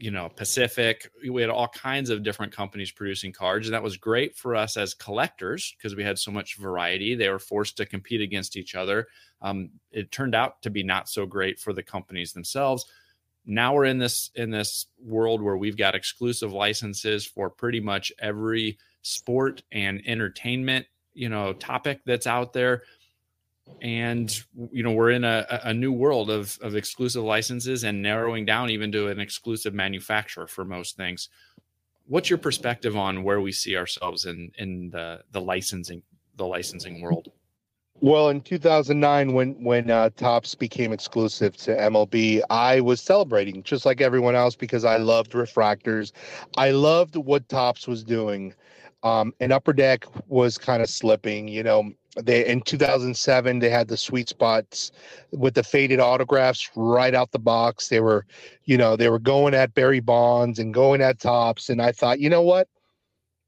you 0.01 0.11
know, 0.11 0.29
Pacific. 0.35 1.09
We 1.29 1.41
had 1.41 1.51
all 1.51 1.67
kinds 1.67 2.09
of 2.09 2.23
different 2.23 2.51
companies 2.51 2.91
producing 2.91 3.31
cards. 3.31 3.67
And 3.67 3.73
that 3.73 3.83
was 3.83 3.97
great 3.97 4.35
for 4.35 4.55
us 4.55 4.75
as 4.75 4.93
collectors 4.95 5.75
because 5.77 5.95
we 5.95 6.03
had 6.03 6.17
so 6.17 6.31
much 6.31 6.57
variety. 6.57 7.15
They 7.15 7.29
were 7.29 7.39
forced 7.39 7.77
to 7.77 7.85
compete 7.85 8.19
against 8.19 8.57
each 8.57 8.73
other. 8.73 9.07
Um, 9.41 9.69
it 9.91 10.11
turned 10.11 10.33
out 10.33 10.61
to 10.63 10.69
be 10.69 10.81
not 10.81 11.07
so 11.07 11.25
great 11.25 11.59
for 11.59 11.71
the 11.71 11.83
companies 11.83 12.33
themselves 12.33 12.85
now 13.45 13.73
we're 13.73 13.85
in 13.85 13.97
this 13.97 14.29
in 14.35 14.51
this 14.51 14.87
world 15.03 15.41
where 15.41 15.57
we've 15.57 15.77
got 15.77 15.95
exclusive 15.95 16.53
licenses 16.53 17.25
for 17.25 17.49
pretty 17.49 17.79
much 17.79 18.11
every 18.19 18.77
sport 19.01 19.63
and 19.71 20.01
entertainment 20.05 20.85
you 21.13 21.29
know 21.29 21.53
topic 21.53 22.01
that's 22.05 22.27
out 22.27 22.53
there 22.53 22.83
and 23.81 24.43
you 24.71 24.83
know 24.83 24.91
we're 24.91 25.11
in 25.11 25.23
a, 25.23 25.45
a 25.63 25.73
new 25.73 25.91
world 25.91 26.29
of, 26.29 26.57
of 26.61 26.75
exclusive 26.75 27.23
licenses 27.23 27.83
and 27.83 28.01
narrowing 28.01 28.45
down 28.45 28.69
even 28.69 28.91
to 28.91 29.07
an 29.07 29.19
exclusive 29.19 29.73
manufacturer 29.73 30.47
for 30.47 30.65
most 30.65 30.97
things 30.97 31.29
what's 32.07 32.29
your 32.29 32.39
perspective 32.39 32.97
on 32.97 33.23
where 33.23 33.41
we 33.41 33.51
see 33.51 33.75
ourselves 33.75 34.25
in 34.25 34.51
in 34.57 34.89
the 34.89 35.21
the 35.31 35.41
licensing 35.41 36.01
the 36.37 36.45
licensing 36.45 37.01
world 37.01 37.31
well, 38.01 38.29
in 38.29 38.41
2009, 38.41 39.33
when 39.33 39.63
when 39.63 39.91
uh, 39.91 40.09
Topps 40.17 40.55
became 40.55 40.91
exclusive 40.91 41.55
to 41.57 41.75
MLB, 41.75 42.41
I 42.49 42.81
was 42.81 42.99
celebrating 42.99 43.61
just 43.61 43.85
like 43.85 44.01
everyone 44.01 44.33
else 44.33 44.55
because 44.55 44.83
I 44.83 44.97
loved 44.97 45.33
refractors. 45.33 46.11
I 46.57 46.71
loved 46.71 47.15
what 47.15 47.47
Topps 47.47 47.87
was 47.87 48.03
doing, 48.03 48.55
um, 49.03 49.35
and 49.39 49.53
Upper 49.53 49.71
Deck 49.71 50.05
was 50.27 50.57
kind 50.57 50.81
of 50.81 50.89
slipping. 50.89 51.47
You 51.47 51.61
know, 51.61 51.93
they 52.17 52.45
in 52.45 52.61
2007 52.61 53.59
they 53.59 53.69
had 53.69 53.87
the 53.87 53.95
sweet 53.95 54.27
spots 54.27 54.91
with 55.31 55.53
the 55.53 55.63
faded 55.63 55.99
autographs 55.99 56.69
right 56.75 57.15
out 57.15 57.31
the 57.31 57.39
box. 57.39 57.87
They 57.87 58.01
were, 58.01 58.25
you 58.65 58.77
know, 58.77 58.95
they 58.95 59.09
were 59.09 59.19
going 59.19 59.53
at 59.53 59.73
Barry 59.73 60.01
Bonds 60.01 60.59
and 60.59 60.73
going 60.73 61.01
at 61.01 61.19
Topps 61.19 61.69
and 61.69 61.81
I 61.81 61.91
thought, 61.91 62.19
you 62.19 62.29
know 62.29 62.41
what, 62.41 62.67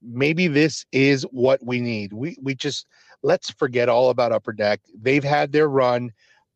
maybe 0.01 0.47
this 0.47 0.85
is 0.91 1.23
what 1.31 1.65
we 1.65 1.81
need. 1.81 2.13
We 2.13 2.37
we 2.41 2.55
just 2.55 2.87
let's 3.21 3.51
forget 3.51 3.89
all 3.89 4.09
about 4.09 4.31
Upper 4.31 4.53
Deck. 4.53 4.81
They've 4.95 5.23
had 5.23 5.51
their 5.51 5.67
run. 5.67 6.11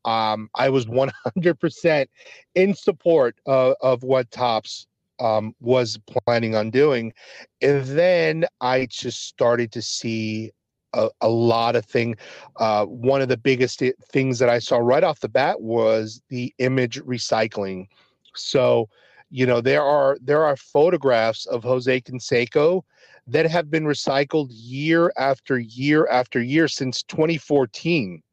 Um, 0.06 0.50
I 0.56 0.70
was 0.70 0.86
100% 0.86 2.08
in 2.56 2.74
support 2.74 3.36
of, 3.46 3.76
of 3.82 4.04
what 4.04 4.32
Topps 4.32 4.88
um, 5.20 5.56
was 5.60 6.00
planning 6.26 6.56
on 6.56 6.70
doing. 6.70 7.14
And 7.62 7.84
then 7.86 8.46
I 8.62 8.86
just 8.86 9.26
started 9.26 9.72
to 9.74 9.82
see 9.82 10.52
a, 10.98 11.10
a 11.22 11.30
lot 11.30 11.76
of 11.76 11.86
things. 11.86 12.18
Uh, 12.58 12.86
one 12.86 13.22
of 13.22 13.30
the 13.30 13.38
biggest 13.38 13.82
things 14.12 14.40
that 14.40 14.50
I 14.50 14.60
saw 14.60 14.78
right 14.78 15.04
off 15.04 15.20
the 15.20 15.30
bat 15.30 15.62
was 15.62 16.22
the 16.30 16.54
image 16.58 17.00
recycling. 17.02 17.88
So, 18.36 18.90
you 19.30 19.46
know, 19.46 19.62
there 19.62 19.84
are 19.84 20.18
there 20.22 20.44
are 20.44 20.58
photographs 20.58 21.46
of 21.46 21.64
Jose 21.64 22.02
Canseco 22.02 22.82
that 23.28 23.46
have 23.46 23.70
been 23.70 23.84
recycled 23.84 24.48
year 24.52 25.12
after 25.18 25.60
year 25.60 26.08
after 26.08 26.42
year 26.42 26.68
since 26.68 27.04
2014 27.04 28.24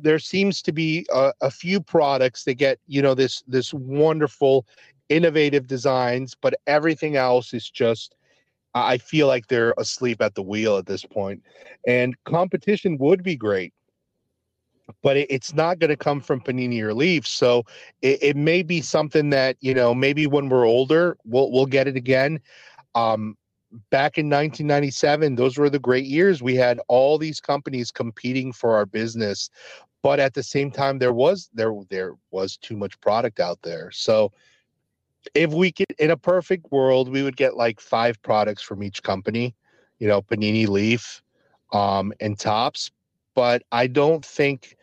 there 0.00 0.18
seems 0.18 0.62
to 0.62 0.72
be 0.72 1.06
a, 1.12 1.32
a, 1.42 1.50
few 1.50 1.78
products 1.80 2.44
that 2.44 2.54
get 2.54 2.78
you 2.86 3.02
know 3.02 3.14
this 3.14 3.42
this 3.46 3.74
wonderful 3.74 4.66
innovative 5.10 5.66
designs 5.66 6.34
but 6.40 6.54
everything 6.66 7.16
else 7.16 7.52
is 7.52 7.68
just 7.68 8.16
i 8.74 8.98
feel 8.98 9.26
like 9.26 9.46
they're 9.48 9.74
asleep 9.78 10.20
at 10.20 10.34
the 10.34 10.42
wheel 10.42 10.76
at 10.76 10.86
this 10.86 11.04
point. 11.04 11.42
And 11.86 12.14
competition 12.24 12.98
would 12.98 13.22
be 13.22 13.36
great 13.36 13.72
but 15.02 15.16
it, 15.16 15.30
it's 15.30 15.54
not 15.54 15.78
going 15.78 15.90
to 15.90 15.96
come 15.96 16.20
from 16.20 16.40
panini 16.40 16.80
or 16.80 16.92
leaf 16.94 17.26
so 17.26 17.64
it, 18.02 18.22
it 18.22 18.36
may 18.36 18.62
be 18.62 18.80
something 18.80 19.30
that 19.30 19.56
you 19.60 19.74
know 19.74 19.94
maybe 19.94 20.26
when 20.26 20.48
we're 20.48 20.66
older 20.66 21.16
we'll 21.24 21.50
we'll 21.50 21.66
get 21.66 21.88
it 21.88 21.96
again. 21.96 22.40
Um 22.94 23.36
back 23.90 24.18
in 24.18 24.26
1997 24.26 25.34
those 25.36 25.56
were 25.56 25.70
the 25.70 25.78
great 25.78 26.04
years. 26.04 26.42
We 26.42 26.54
had 26.56 26.80
all 26.88 27.16
these 27.18 27.40
companies 27.40 27.90
competing 27.90 28.52
for 28.52 28.74
our 28.74 28.86
business 28.86 29.48
but 30.02 30.18
at 30.18 30.34
the 30.34 30.42
same 30.42 30.70
time 30.70 30.98
there 30.98 31.12
was 31.12 31.48
there 31.54 31.72
there 31.88 32.14
was 32.30 32.56
too 32.56 32.76
much 32.76 33.00
product 33.00 33.40
out 33.40 33.60
there. 33.62 33.90
So 33.92 34.32
if 35.34 35.52
we 35.52 35.72
could 35.72 35.86
in 35.98 36.10
a 36.10 36.16
perfect 36.16 36.70
world 36.72 37.08
we 37.08 37.22
would 37.22 37.36
get 37.36 37.56
like 37.56 37.80
five 37.80 38.20
products 38.22 38.62
from 38.62 38.82
each 38.82 39.02
company 39.02 39.54
you 39.98 40.08
know 40.08 40.22
panini 40.22 40.68
leaf 40.68 41.22
um, 41.72 42.12
and 42.20 42.38
Topps 42.38 42.90
but 43.34 43.62
i 43.72 43.86
don't 43.86 44.24
think 44.24 44.76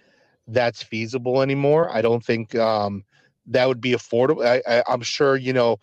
that's 0.52 0.82
feasible 0.84 1.42
anymore. 1.42 1.94
I 1.94 2.02
don't 2.02 2.24
think 2.24 2.56
um, 2.56 3.04
that 3.48 3.68
would 3.68 3.82
be 3.82 3.92
affordable. 3.92 4.46
I, 4.46 4.62
I, 4.68 4.84
i'm 4.88 5.02
sure 5.02 5.38
you 5.38 5.54
know 5.54 5.78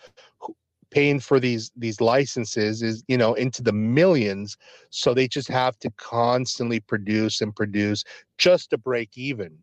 paying 0.90 1.18
for 1.18 1.40
these 1.40 1.70
these 1.76 2.00
licenses 2.00 2.82
is 2.82 3.02
you 3.08 3.18
know 3.18 3.34
into 3.34 3.62
the 3.62 3.72
millions 3.72 4.56
so 4.90 5.12
they 5.12 5.26
just 5.26 5.48
have 5.48 5.78
to 5.80 5.90
constantly 5.96 6.80
produce 6.80 7.40
and 7.40 7.54
produce 7.54 8.04
just 8.38 8.70
to 8.70 8.78
break 8.78 9.10
even. 9.16 9.58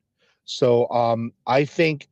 So 0.46 0.90
um, 0.90 1.32
i 1.48 1.64
think 1.66 2.08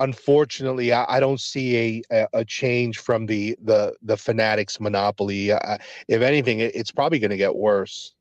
unfortunately, 0.00 0.92
I, 0.92 1.04
I, 1.08 1.20
don't 1.20 1.40
see 1.40 2.02
a, 2.10 2.26
a 2.32 2.44
change 2.44 2.98
from 2.98 3.26
the 3.26 3.56
the 3.62 3.94
the 4.02 4.16
Fanatics 4.16 4.80
monopoly. 4.80 5.52
Uh, 5.52 5.78
if 6.08 6.22
anything, 6.22 6.60
it, 6.60 6.74
it's 6.74 6.90
probably 6.90 7.18
going 7.18 7.30
to 7.30 7.36
get 7.36 7.54
worse. 7.54 8.14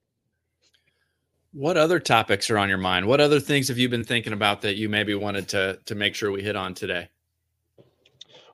What 1.52 1.78
other 1.78 2.00
topics 2.00 2.50
are 2.52 2.60
on 2.60 2.70
your 2.70 2.78
mind? 2.78 3.08
What 3.08 3.20
other 3.20 3.40
things 3.40 3.70
have 3.70 3.80
you 3.80 3.90
been 3.90 4.04
thinking 4.04 4.34
about 4.34 4.62
that 4.62 4.76
you 4.76 4.88
maybe 4.90 5.16
wanted 5.16 5.48
to 5.50 5.80
to 5.86 5.96
make 5.96 6.14
sure 6.14 6.32
we 6.32 6.44
hit 6.44 6.56
on 6.56 6.76
today? 6.76 7.10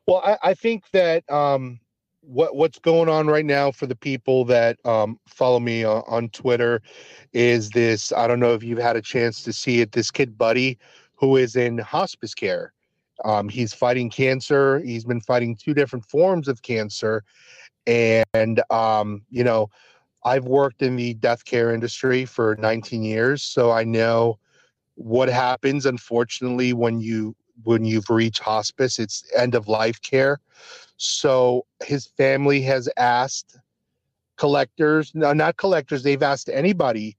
Well, 0.08 0.22
I, 0.24 0.38
I 0.50 0.54
think 0.54 0.90
that 0.92 1.30
um, 1.30 1.80
what 2.22 2.56
what's 2.56 2.80
going 2.80 3.10
on 3.10 3.28
right 3.28 3.46
now 3.46 3.72
for 3.72 3.88
the 3.88 3.96
people 3.96 4.46
that 4.46 4.78
um, 4.86 5.20
follow 5.28 5.60
me 5.60 5.84
on, 5.84 6.04
on 6.08 6.30
Twitter 6.30 6.82
is 7.34 7.72
this. 7.72 8.14
I 8.14 8.28
don't 8.28 8.40
know 8.40 8.54
if 8.54 8.64
you've 8.64 8.78
had 8.78 8.96
a 8.96 9.02
chance 9.02 9.42
to 9.44 9.52
see 9.52 9.82
it. 9.82 9.92
This 9.92 10.12
kid, 10.12 10.38
Buddy, 10.38 10.78
who 11.16 11.38
is 11.38 11.56
in 11.56 11.80
hospice 11.80 12.34
care 12.34 12.72
um, 13.24 13.50
he's 13.50 13.74
fighting 13.74 14.10
cancer. 14.10 14.80
He's 14.80 15.06
been 15.06 15.22
fighting 15.22 15.56
two 15.56 15.74
different 15.74 16.06
forms 16.06 16.48
of 16.48 16.62
cancer. 16.62 17.24
And, 17.88 18.62
um, 18.70 19.22
you 19.30 19.44
know, 19.44 19.70
I've 20.24 20.46
worked 20.46 20.82
in 20.82 20.96
the 20.96 21.14
death 21.14 21.46
care 21.46 21.72
industry 21.74 22.26
for 22.26 22.56
19 22.60 23.04
years. 23.04 23.44
So 23.44 23.72
I 23.72 23.84
know 23.84 24.40
what 24.96 25.30
happens, 25.30 25.86
unfortunately, 25.86 26.74
when 26.74 27.00
you 27.00 27.36
when 27.64 27.86
you've 27.86 28.10
reached 28.10 28.42
hospice 28.42 29.00
it's 29.00 29.24
end 29.34 29.56
of 29.56 29.70
life 29.70 30.02
care 30.02 30.42
so 30.98 31.66
his 31.82 32.06
family 32.06 32.62
has 32.62 32.90
asked 32.98 33.58
collectors 34.36 35.14
no 35.16 35.32
not 35.32 35.56
collectors 35.56 36.04
they've 36.04 36.22
asked 36.22 36.50
anybody 36.50 37.16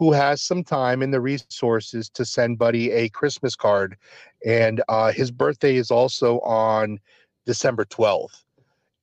who 0.00 0.12
has 0.12 0.40
some 0.40 0.64
time 0.64 1.02
and 1.02 1.12
the 1.12 1.20
resources 1.20 2.08
to 2.08 2.24
send 2.24 2.56
Buddy 2.56 2.90
a 2.90 3.10
Christmas 3.10 3.54
card. 3.54 3.98
And 4.44 4.82
uh, 4.88 5.12
his 5.12 5.30
birthday 5.30 5.76
is 5.76 5.90
also 5.90 6.40
on 6.40 6.98
December 7.46 7.84
12th. 7.84 8.42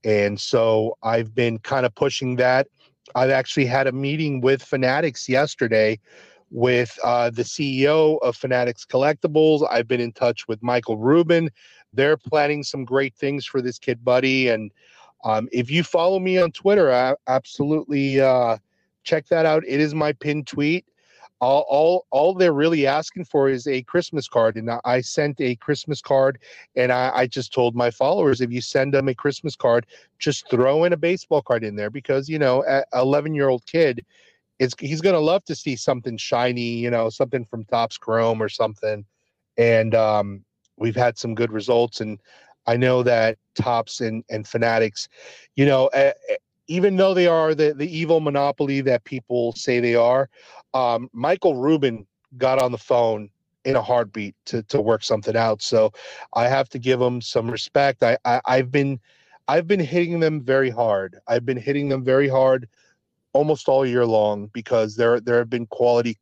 And 0.04 0.40
so 0.40 0.98
I've 1.04 1.36
been 1.36 1.60
kind 1.60 1.86
of 1.86 1.94
pushing 1.96 2.36
that. 2.38 2.68
I've 3.16 3.30
actually 3.30 3.66
had 3.66 3.88
a 3.88 3.92
meeting 3.92 4.42
with 4.42 4.62
Fanatics 4.62 5.28
yesterday 5.28 6.00
with 6.50 6.98
uh, 7.04 7.30
the 7.30 7.44
CEO 7.44 8.20
of 8.22 8.36
Fanatics 8.36 8.86
Collectibles. 8.86 9.68
I've 9.70 9.88
been 9.88 10.00
in 10.00 10.12
touch 10.12 10.48
with 10.48 10.62
Michael 10.64 10.98
Rubin. 10.98 11.50
They're 11.94 12.18
planning 12.18 12.64
some 12.64 12.86
great 12.86 13.16
things 13.16 13.46
for 13.46 13.62
this 13.62 13.80
kid, 13.80 14.04
Buddy. 14.04 14.50
And 14.50 14.72
um, 15.24 15.50
if 15.52 15.70
you 15.70 15.84
follow 15.84 16.20
me 16.20 16.38
on 16.38 16.52
Twitter, 16.52 16.94
I 16.94 17.16
absolutely 17.28 18.22
uh, 18.22 18.58
check 19.04 19.28
that 19.28 19.46
out. 19.46 19.64
It 19.68 19.80
is 19.80 19.94
my 19.96 20.14
pinned 20.14 20.48
tweet. 20.48 20.86
All, 21.40 21.66
all, 21.70 22.06
all 22.10 22.34
they're 22.34 22.54
really 22.54 22.88
asking 22.88 23.26
for 23.26 23.50
is 23.50 23.68
a 23.68 23.84
Christmas 23.84 24.28
card. 24.28 24.58
And 24.58 24.72
I 24.86 25.02
sent 25.02 25.40
a 25.40 25.56
Christmas 25.56 26.02
card, 26.02 26.40
and 26.76 26.92
I, 26.92 27.12
I 27.14 27.28
just 27.28 27.54
told 27.54 27.76
my 27.76 27.92
followers 27.92 28.42
if 28.42 28.52
you 28.52 28.62
send 28.62 28.94
them 28.94 29.08
a 29.08 29.14
Christmas 29.14 29.56
card, 29.56 29.86
just 30.18 30.50
throw 30.50 30.84
in 30.84 30.94
a 30.94 30.98
baseball 30.98 31.42
card 31.42 31.64
in 31.64 31.76
there 31.76 31.90
because 31.90 32.28
you 32.28 32.40
know, 32.40 32.64
an 32.64 32.84
11 32.94 33.36
year 33.36 33.50
old 33.50 33.66
kid, 33.66 34.04
is 34.60 34.74
he's 34.80 35.02
gonna 35.02 35.20
love 35.20 35.44
to 35.46 35.56
see 35.56 35.76
something 35.76 36.18
shiny, 36.18 36.62
you 36.62 36.90
know, 36.90 37.10
something 37.10 37.46
from 37.46 37.64
Topps 37.66 37.98
Chrome 37.98 38.42
or 38.42 38.50
something. 38.50 39.06
And 39.58 39.94
um, 39.94 40.44
we've 40.78 40.96
had 40.96 41.18
some 41.18 41.36
good 41.36 41.52
results, 41.52 42.02
and 42.02 42.20
I 42.66 42.78
know 42.78 43.04
that 43.04 43.38
Topps 43.56 44.02
and 44.02 44.24
and 44.30 44.48
Fanatics, 44.48 45.08
you 45.56 45.66
know, 45.66 45.90
even 46.68 46.98
though 46.98 47.14
they 47.14 47.28
are 47.28 47.56
the, 47.56 47.74
the 47.74 47.98
evil 47.98 48.20
monopoly 48.20 48.82
that 48.82 49.04
people 49.04 49.54
say 49.54 49.80
they 49.80 49.96
are, 49.96 50.30
um, 50.74 51.10
Michael 51.14 51.56
Rubin 51.56 52.06
got 52.38 52.62
on 52.62 52.72
the 52.72 52.78
phone 52.78 53.30
in 53.66 53.76
a 53.76 53.82
heartbeat 53.82 54.36
to 54.46 54.64
to 54.64 54.82
work 54.82 55.04
something 55.04 55.36
out. 55.36 55.62
So 55.62 55.92
I 56.34 56.48
have 56.48 56.70
to 56.70 56.80
give 56.80 57.00
them 57.00 57.22
some 57.22 57.50
respect. 57.50 58.04
I, 58.04 58.18
I 58.26 58.42
I've 58.46 58.72
been 58.72 59.00
I've 59.48 59.68
been 59.68 59.80
hitting 59.80 60.20
them 60.20 60.42
very 60.42 60.70
hard. 60.70 61.18
I've 61.28 61.46
been 61.46 61.58
hitting 61.58 61.90
them 61.90 62.04
very 62.04 62.30
hard 62.30 62.68
almost 63.34 63.68
all 63.68 63.86
year 63.86 64.06
long 64.06 64.50
because 64.54 64.96
there 64.96 65.20
there 65.20 65.38
have 65.38 65.50
been 65.50 65.68
quality 65.68 66.18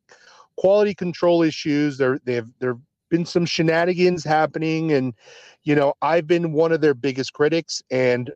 quality 0.56 0.94
control 0.94 1.42
issues. 1.42 1.98
There 1.98 2.18
they've 2.24 2.48
there've 2.58 2.80
been 3.10 3.24
some 3.24 3.46
shenanigans 3.46 4.24
happening 4.24 4.92
and 4.92 5.14
you 5.62 5.74
know 5.76 5.94
I've 6.02 6.26
been 6.26 6.52
one 6.52 6.72
of 6.72 6.80
their 6.80 6.94
biggest 6.94 7.32
critics 7.32 7.82
and 7.90 8.32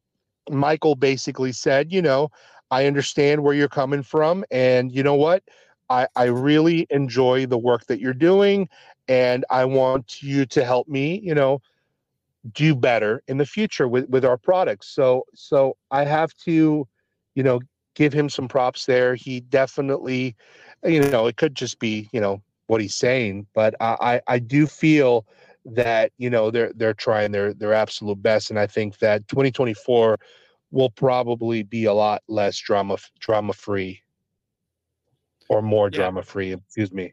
Michael 0.48 0.94
basically 0.94 1.52
said, 1.52 1.92
you 1.92 2.02
know, 2.02 2.30
I 2.70 2.86
understand 2.86 3.42
where 3.42 3.54
you're 3.54 3.68
coming 3.68 4.02
from. 4.02 4.44
And 4.50 4.92
you 4.92 5.02
know 5.02 5.14
what? 5.14 5.42
I, 5.88 6.06
I 6.14 6.24
really 6.24 6.86
enjoy 6.90 7.46
the 7.46 7.58
work 7.58 7.86
that 7.86 8.00
you're 8.00 8.14
doing. 8.14 8.68
And 9.08 9.44
I 9.50 9.64
want 9.64 10.22
you 10.22 10.46
to 10.46 10.64
help 10.64 10.86
me, 10.86 11.20
you 11.22 11.34
know, 11.34 11.60
do 12.52 12.74
better 12.74 13.22
in 13.28 13.36
the 13.38 13.46
future 13.46 13.88
with, 13.88 14.08
with 14.08 14.24
our 14.24 14.38
products. 14.38 14.88
So 14.88 15.24
so 15.34 15.76
I 15.90 16.04
have 16.04 16.34
to, 16.44 16.86
you 17.34 17.42
know, 17.42 17.60
give 17.94 18.12
him 18.12 18.28
some 18.28 18.48
props 18.48 18.86
there. 18.86 19.14
He 19.14 19.40
definitely, 19.40 20.36
you 20.84 21.00
know, 21.00 21.26
it 21.26 21.36
could 21.36 21.54
just 21.54 21.78
be, 21.80 22.08
you 22.12 22.20
know, 22.20 22.40
what 22.66 22.80
he's 22.80 22.94
saying, 22.94 23.46
but 23.52 23.74
I, 23.80 23.96
I, 24.00 24.34
I 24.34 24.38
do 24.38 24.66
feel 24.66 25.26
that 25.64 26.12
you 26.18 26.30
know 26.30 26.50
they're 26.50 26.72
they're 26.74 26.94
trying 26.94 27.32
their 27.32 27.52
their 27.54 27.74
absolute 27.74 28.22
best, 28.22 28.50
and 28.50 28.58
I 28.58 28.66
think 28.66 28.98
that 28.98 29.28
2024 29.28 30.18
will 30.70 30.90
probably 30.90 31.62
be 31.62 31.84
a 31.84 31.92
lot 31.92 32.22
less 32.28 32.56
drama 32.58 32.96
drama 33.18 33.52
free 33.52 34.02
or 35.48 35.62
more 35.62 35.88
yeah. 35.88 35.98
drama 35.98 36.22
free. 36.22 36.52
Excuse 36.52 36.92
me. 36.92 37.12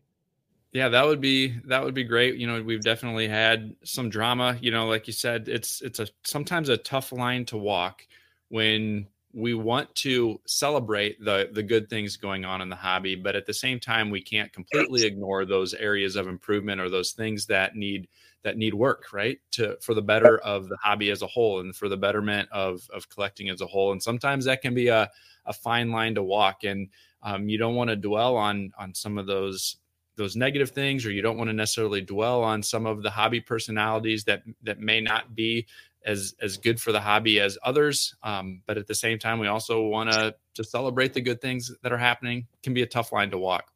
Yeah, 0.71 0.89
that 0.89 1.05
would 1.05 1.21
be 1.21 1.59
that 1.65 1.83
would 1.83 1.93
be 1.93 2.03
great. 2.03 2.35
You 2.35 2.47
know, 2.47 2.61
we've 2.61 2.83
definitely 2.83 3.27
had 3.27 3.75
some 3.83 4.09
drama. 4.09 4.57
You 4.61 4.71
know, 4.71 4.87
like 4.87 5.07
you 5.07 5.13
said, 5.13 5.47
it's 5.47 5.81
it's 5.81 5.99
a 5.99 6.07
sometimes 6.23 6.69
a 6.69 6.77
tough 6.77 7.11
line 7.11 7.45
to 7.45 7.57
walk 7.57 8.05
when 8.49 9.07
we 9.37 9.53
want 9.53 9.93
to 9.93 10.41
celebrate 10.47 11.23
the 11.23 11.49
the 11.53 11.61
good 11.61 11.89
things 11.91 12.17
going 12.17 12.43
on 12.43 12.59
in 12.59 12.69
the 12.69 12.75
hobby, 12.75 13.15
but 13.15 13.35
at 13.35 13.45
the 13.45 13.53
same 13.53 13.79
time, 13.79 14.09
we 14.09 14.19
can't 14.19 14.51
completely 14.51 15.05
ignore 15.05 15.45
those 15.45 15.75
areas 15.75 16.15
of 16.15 16.27
improvement 16.27 16.81
or 16.81 16.89
those 16.89 17.11
things 17.11 17.45
that 17.45 17.75
need 17.75 18.07
that 18.41 18.57
need 18.57 18.73
work, 18.73 19.13
right? 19.13 19.37
To 19.51 19.77
for 19.79 19.93
the 19.93 20.01
better 20.01 20.39
of 20.39 20.69
the 20.69 20.77
hobby 20.81 21.11
as 21.11 21.21
a 21.21 21.27
whole 21.27 21.59
and 21.59 21.75
for 21.75 21.87
the 21.87 21.97
betterment 21.97 22.49
of 22.51 22.89
of 22.91 23.09
collecting 23.09 23.49
as 23.49 23.61
a 23.61 23.67
whole. 23.67 23.91
And 23.91 24.01
sometimes 24.01 24.45
that 24.45 24.63
can 24.63 24.73
be 24.73 24.87
a 24.87 25.07
a 25.45 25.53
fine 25.53 25.91
line 25.91 26.15
to 26.15 26.23
walk, 26.23 26.63
and 26.63 26.89
um, 27.21 27.47
you 27.47 27.59
don't 27.59 27.75
want 27.75 27.91
to 27.91 27.95
dwell 27.95 28.37
on 28.37 28.71
on 28.79 28.95
some 28.95 29.19
of 29.19 29.27
those 29.27 29.77
those 30.15 30.35
negative 30.35 30.71
things 30.71 31.05
or 31.05 31.11
you 31.11 31.21
don't 31.21 31.37
want 31.37 31.47
to 31.47 31.53
necessarily 31.53 32.01
dwell 32.01 32.43
on 32.43 32.63
some 32.63 32.87
of 32.87 33.03
the 33.03 33.09
hobby 33.11 33.39
personalities 33.39 34.23
that 34.23 34.41
that 34.63 34.79
may 34.79 34.99
not 34.99 35.35
be 35.35 35.67
as 36.05 36.35
as 36.41 36.57
good 36.57 36.79
for 36.79 36.91
the 36.91 37.01
hobby 37.01 37.39
as 37.39 37.57
others. 37.63 38.15
Um, 38.23 38.61
but 38.65 38.77
at 38.77 38.87
the 38.87 38.95
same 38.95 39.19
time, 39.19 39.39
we 39.39 39.47
also 39.47 39.83
want 39.83 40.11
to 40.11 40.35
to 40.55 40.63
celebrate 40.63 41.13
the 41.13 41.21
good 41.21 41.41
things 41.41 41.71
that 41.83 41.91
are 41.91 41.97
happening. 41.97 42.47
It 42.53 42.63
can 42.63 42.73
be 42.73 42.81
a 42.81 42.87
tough 42.87 43.11
line 43.11 43.31
to 43.31 43.37
walk. 43.37 43.71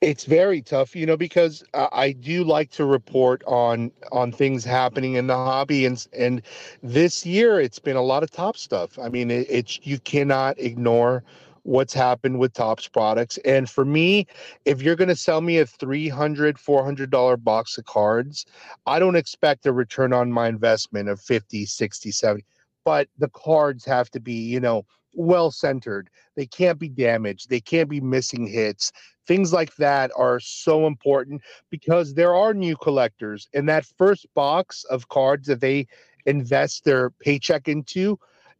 It's 0.00 0.24
very 0.24 0.62
tough, 0.62 0.94
you 0.94 1.06
know, 1.06 1.16
because 1.16 1.64
I 1.74 2.12
do 2.12 2.44
like 2.44 2.70
to 2.72 2.84
report 2.84 3.42
on 3.48 3.90
on 4.12 4.30
things 4.30 4.64
happening 4.64 5.14
in 5.14 5.26
the 5.26 5.34
hobby, 5.34 5.86
and 5.86 6.06
and 6.12 6.42
this 6.84 7.26
year 7.26 7.60
it's 7.60 7.80
been 7.80 7.96
a 7.96 8.02
lot 8.02 8.22
of 8.22 8.30
top 8.30 8.56
stuff. 8.56 8.96
I 8.98 9.08
mean, 9.08 9.30
it, 9.30 9.46
it's 9.50 9.80
you 9.82 9.98
cannot 9.98 10.56
ignore 10.60 11.24
what's 11.62 11.92
happened 11.92 12.38
with 12.38 12.52
Topps 12.52 12.88
products. 12.88 13.38
And 13.44 13.68
for 13.68 13.84
me, 13.84 14.26
if 14.64 14.82
you're 14.82 14.96
going 14.96 15.08
to 15.08 15.16
sell 15.16 15.40
me 15.40 15.58
a 15.58 15.66
$300, 15.66 16.10
$400 16.54 17.44
box 17.44 17.78
of 17.78 17.84
cards, 17.84 18.46
I 18.86 18.98
don't 18.98 19.16
expect 19.16 19.66
a 19.66 19.72
return 19.72 20.12
on 20.12 20.32
my 20.32 20.48
investment 20.48 21.08
of 21.08 21.20
50, 21.20 21.66
60, 21.66 22.10
70. 22.10 22.44
But 22.84 23.08
the 23.18 23.28
cards 23.28 23.84
have 23.84 24.10
to 24.12 24.20
be, 24.20 24.34
you 24.34 24.60
know, 24.60 24.86
well 25.14 25.50
centered. 25.50 26.10
They 26.36 26.46
can't 26.46 26.78
be 26.78 26.88
damaged. 26.88 27.50
They 27.50 27.60
can't 27.60 27.88
be 27.88 28.00
missing 28.00 28.46
hits. 28.46 28.92
Things 29.26 29.52
like 29.52 29.74
that 29.76 30.10
are 30.16 30.40
so 30.40 30.86
important 30.86 31.42
because 31.70 32.14
there 32.14 32.34
are 32.34 32.54
new 32.54 32.76
collectors. 32.76 33.48
And 33.52 33.68
that 33.68 33.84
first 33.84 34.26
box 34.34 34.84
of 34.84 35.08
cards 35.08 35.48
that 35.48 35.60
they 35.60 35.86
invest 36.24 36.84
their 36.84 37.10
paycheck 37.10 37.68
into, 37.68 38.18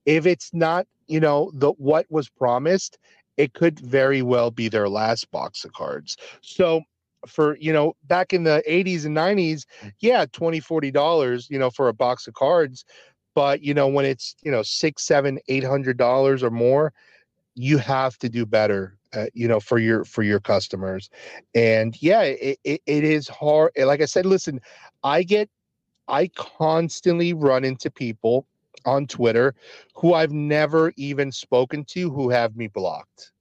if 0.09 0.25
it's 0.27 0.53
not 0.55 0.87
you 1.07 1.21
know 1.21 1.51
the 1.55 1.71
what 1.73 2.07
was 2.09 2.29
promised 2.31 2.99
it 3.37 3.53
could 3.53 3.79
very 3.79 4.23
well 4.23 4.51
be 4.51 4.69
their 4.69 4.89
last 4.89 5.31
box 5.31 5.65
of 5.65 5.73
cards. 5.73 6.17
So 6.41 6.83
for 7.27 7.57
you 7.59 7.73
know 7.73 7.95
back 8.05 8.33
in 8.33 8.45
the 8.45 8.63
80s 8.69 9.05
and 9.05 9.17
90s 9.17 9.65
yeah 9.99 10.25
20 10.31 10.61
40 10.61 10.93
dollars 10.93 11.49
you 11.51 11.59
know 11.59 11.69
for 11.69 11.89
a 11.89 11.93
box 11.93 12.29
of 12.29 12.35
cards 12.35 12.85
but 13.35 13.61
you 13.61 13.75
know 13.75 13.89
when 13.89 14.05
it's 14.05 14.37
you 14.45 14.53
know 14.53 14.63
six 14.63 15.03
seven 15.05 15.41
eight 15.49 15.65
hundred 15.65 15.97
dollars 15.97 16.45
or 16.45 16.51
more 16.51 16.93
you 17.57 17.77
have 17.77 18.17
to 18.19 18.29
do 18.29 18.47
better 18.47 18.97
uh, 19.15 19.27
you 19.35 19.49
know 19.49 19.59
for 19.59 19.79
your 19.81 20.05
for 20.05 20.23
your 20.23 20.39
customers. 20.39 21.11
And 21.57 22.01
yeah 22.01 22.23
it, 22.23 22.61
it, 22.63 22.81
it 22.87 23.03
is 23.03 23.27
hard 23.27 23.73
like 23.77 24.01
i 24.01 24.05
said 24.05 24.25
listen 24.25 24.61
i 25.03 25.25
get 25.25 25.51
i 26.07 26.29
constantly 26.37 27.35
run 27.35 27.65
into 27.65 27.91
people 27.91 28.47
on 28.85 29.07
twitter 29.07 29.55
who 29.95 30.15
i've 30.15 30.33
never 30.33 30.93
even 30.97 31.33
spoken 31.33 31.85
to 31.85 32.11
who 32.11 32.29
have 32.31 32.57
me 32.57 32.69
blocked. 32.69 33.33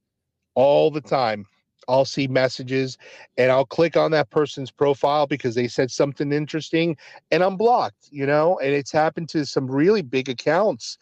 All 0.54 0.90
the 0.90 1.00
time. 1.00 1.46
I'll 1.88 2.04
see 2.04 2.26
messages 2.26 2.98
and 3.38 3.50
I'll 3.50 3.64
click 3.64 3.96
on 3.96 4.10
that 4.10 4.28
person's 4.28 4.70
profile 4.70 5.26
because 5.26 5.54
they 5.54 5.68
said 5.68 5.90
something 5.90 6.32
interesting 6.32 6.98
and 7.30 7.42
I'm 7.42 7.56
blocked, 7.56 8.08
you 8.10 8.26
know, 8.26 8.58
and 8.58 8.74
it's 8.74 8.92
happened 8.92 9.30
to 9.30 9.46
some 9.46 9.70
really 9.70 10.02
big 10.02 10.28
accounts 10.28 10.98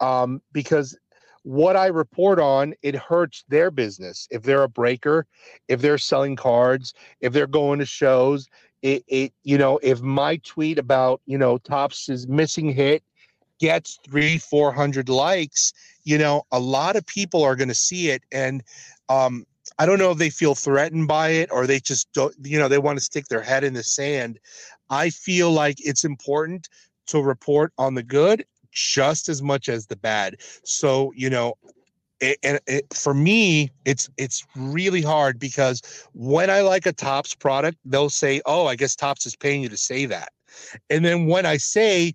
um, 0.00 0.40
because 0.52 0.98
what 1.42 1.76
I 1.76 1.88
report 1.88 2.38
on, 2.38 2.74
it 2.82 2.94
hurts 2.94 3.44
their 3.48 3.70
business. 3.70 4.28
If 4.30 4.42
they're 4.42 4.62
a 4.62 4.68
breaker, 4.68 5.26
if 5.68 5.82
they're 5.82 5.98
selling 5.98 6.36
cards, 6.36 6.94
if 7.20 7.34
they're 7.34 7.46
going 7.46 7.78
to 7.80 7.86
shows, 7.86 8.48
it, 8.80 9.04
it 9.08 9.34
you 9.42 9.58
know, 9.58 9.78
if 9.82 10.00
my 10.00 10.36
tweet 10.38 10.78
about, 10.78 11.20
you 11.26 11.36
know, 11.36 11.58
Topps 11.58 12.08
is 12.08 12.26
missing 12.28 12.72
hit 12.72 13.02
gets 13.60 13.98
three, 14.08 14.38
400 14.38 15.08
likes, 15.08 15.72
you 16.04 16.18
know, 16.18 16.42
a 16.50 16.58
lot 16.58 16.96
of 16.96 17.06
people 17.06 17.42
are 17.44 17.56
going 17.56 17.68
to 17.68 17.74
see 17.74 18.10
it. 18.10 18.22
And, 18.32 18.62
um, 19.08 19.46
I 19.78 19.86
don't 19.86 19.98
know 19.98 20.10
if 20.10 20.18
they 20.18 20.30
feel 20.30 20.54
threatened 20.54 21.08
by 21.08 21.28
it 21.28 21.50
or 21.52 21.66
they 21.66 21.80
just 21.80 22.12
don't, 22.12 22.34
you 22.42 22.58
know, 22.58 22.68
they 22.68 22.78
want 22.78 22.98
to 22.98 23.04
stick 23.04 23.26
their 23.28 23.42
head 23.42 23.64
in 23.64 23.74
the 23.74 23.82
sand. 23.82 24.38
I 24.90 25.10
feel 25.10 25.52
like 25.52 25.76
it's 25.78 26.04
important 26.04 26.68
to 27.06 27.22
report 27.22 27.72
on 27.78 27.94
the 27.94 28.02
good 28.02 28.44
just 28.72 29.28
as 29.28 29.42
much 29.42 29.68
as 29.68 29.86
the 29.86 29.96
bad. 29.96 30.36
So, 30.64 31.12
you 31.14 31.30
know, 31.30 31.54
it, 32.20 32.38
and 32.42 32.60
it, 32.66 32.92
for 32.92 33.14
me, 33.14 33.70
it's 33.84 34.08
it's 34.18 34.46
really 34.54 35.00
hard 35.02 35.38
because 35.38 35.80
when 36.12 36.50
I 36.50 36.60
like 36.60 36.86
a 36.86 36.92
Topps 36.92 37.34
product, 37.34 37.78
they'll 37.84 38.10
say, 38.10 38.42
"Oh, 38.44 38.66
I 38.66 38.76
guess 38.76 38.94
Topps 38.94 39.24
is 39.24 39.34
paying 39.34 39.62
you 39.62 39.70
to 39.70 39.76
say 39.76 40.04
that," 40.04 40.30
and 40.90 41.02
then 41.02 41.26
when 41.26 41.46
I 41.46 41.56
say, 41.56 42.14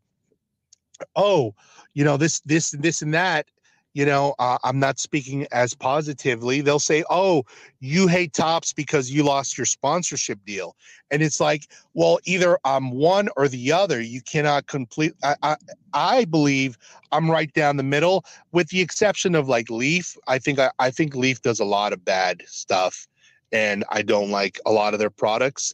"Oh, 1.15 1.53
you 1.93 2.03
know 2.03 2.17
this 2.17 2.39
this 2.41 2.71
this 2.71 3.01
and 3.01 3.13
that," 3.13 3.47
you 3.95 4.05
know, 4.05 4.35
uh, 4.39 4.57
I'm 4.65 4.77
not 4.77 4.99
speaking 4.99 5.47
as 5.53 5.73
positively. 5.73 6.59
They'll 6.59 6.79
say, 6.79 7.05
"Oh, 7.09 7.45
you 7.79 8.07
hate 8.07 8.33
Topps 8.33 8.73
because 8.73 9.09
you 9.09 9.23
lost 9.23 9.57
your 9.57 9.65
sponsorship 9.65 10.43
deal," 10.45 10.75
and 11.11 11.23
it's 11.23 11.39
like, 11.39 11.71
well, 11.93 12.19
either 12.25 12.59
I'm 12.65 12.91
one 12.91 13.29
or 13.37 13.47
the 13.47 13.71
other. 13.71 14.01
You 14.01 14.21
cannot 14.21 14.67
complete. 14.67 15.13
I, 15.23 15.35
I, 15.41 15.55
I 15.93 16.25
believe 16.25 16.77
I'm 17.13 17.31
right 17.31 17.51
down 17.53 17.77
the 17.77 17.83
middle, 17.83 18.25
with 18.51 18.67
the 18.67 18.81
exception 18.81 19.33
of 19.33 19.47
like 19.47 19.69
Leaf. 19.69 20.17
I 20.27 20.39
think 20.39 20.59
I, 20.59 20.71
I 20.77 20.91
think 20.91 21.15
Leaf 21.15 21.41
does 21.41 21.61
a 21.61 21.65
lot 21.65 21.93
of 21.93 22.03
bad 22.03 22.43
stuff, 22.47 23.07
and 23.53 23.85
I 23.91 24.01
don't 24.01 24.29
like 24.29 24.59
a 24.65 24.73
lot 24.73 24.93
of 24.93 24.99
their 24.99 25.09
products. 25.09 25.73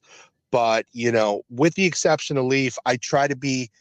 But 0.52 0.86
you 0.92 1.12
know, 1.12 1.42
with 1.50 1.74
the 1.74 1.86
exception 1.88 2.38
of 2.38 2.46
Leaf, 2.46 2.78
I 2.86 2.98
try 2.98 3.28
to 3.28 3.36
be 3.36 3.72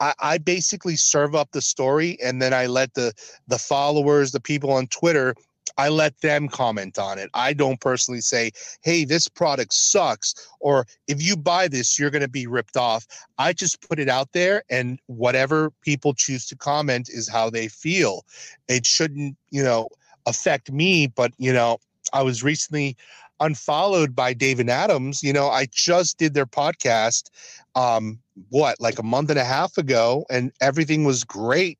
I, 0.00 0.14
I 0.20 0.38
basically 0.38 0.96
serve 0.96 1.34
up 1.34 1.52
the 1.52 1.62
story 1.62 2.18
and 2.22 2.40
then 2.40 2.52
I 2.52 2.66
let 2.66 2.94
the 2.94 3.12
the 3.46 3.58
followers, 3.58 4.32
the 4.32 4.40
people 4.40 4.72
on 4.72 4.86
Twitter, 4.88 5.34
I 5.76 5.88
let 5.88 6.20
them 6.20 6.48
comment 6.48 6.98
on 6.98 7.18
it. 7.18 7.30
I 7.34 7.52
don't 7.52 7.80
personally 7.80 8.20
say, 8.20 8.50
hey, 8.82 9.04
this 9.04 9.28
product 9.28 9.72
sucks, 9.72 10.34
or 10.60 10.86
if 11.06 11.22
you 11.22 11.36
buy 11.36 11.68
this, 11.68 11.98
you're 11.98 12.10
going 12.10 12.22
to 12.22 12.28
be 12.28 12.46
ripped 12.46 12.76
off. 12.76 13.06
I 13.38 13.52
just 13.52 13.86
put 13.86 13.98
it 13.98 14.08
out 14.08 14.32
there, 14.32 14.62
and 14.70 14.98
whatever 15.06 15.70
people 15.82 16.14
choose 16.14 16.46
to 16.46 16.56
comment 16.56 17.08
is 17.08 17.28
how 17.28 17.50
they 17.50 17.68
feel. 17.68 18.24
It 18.68 18.84
shouldn't, 18.84 19.36
you 19.50 19.62
know, 19.62 19.88
affect 20.26 20.70
me, 20.70 21.06
but, 21.06 21.32
you 21.38 21.52
know, 21.52 21.78
I 22.12 22.22
was 22.22 22.42
recently 22.42 22.96
unfollowed 23.40 24.14
by 24.14 24.34
Dave 24.34 24.60
& 24.60 24.68
Adam's. 24.68 25.22
You 25.22 25.32
know, 25.32 25.48
I 25.48 25.66
just 25.70 26.18
did 26.18 26.34
their 26.34 26.46
podcast, 26.46 27.30
um, 27.74 28.18
what, 28.48 28.80
like 28.80 28.98
a 28.98 29.02
month 29.04 29.30
and 29.30 29.38
a 29.38 29.44
half 29.44 29.78
ago, 29.78 30.24
and 30.30 30.52
everything 30.60 31.04
was 31.04 31.24
great. 31.24 31.78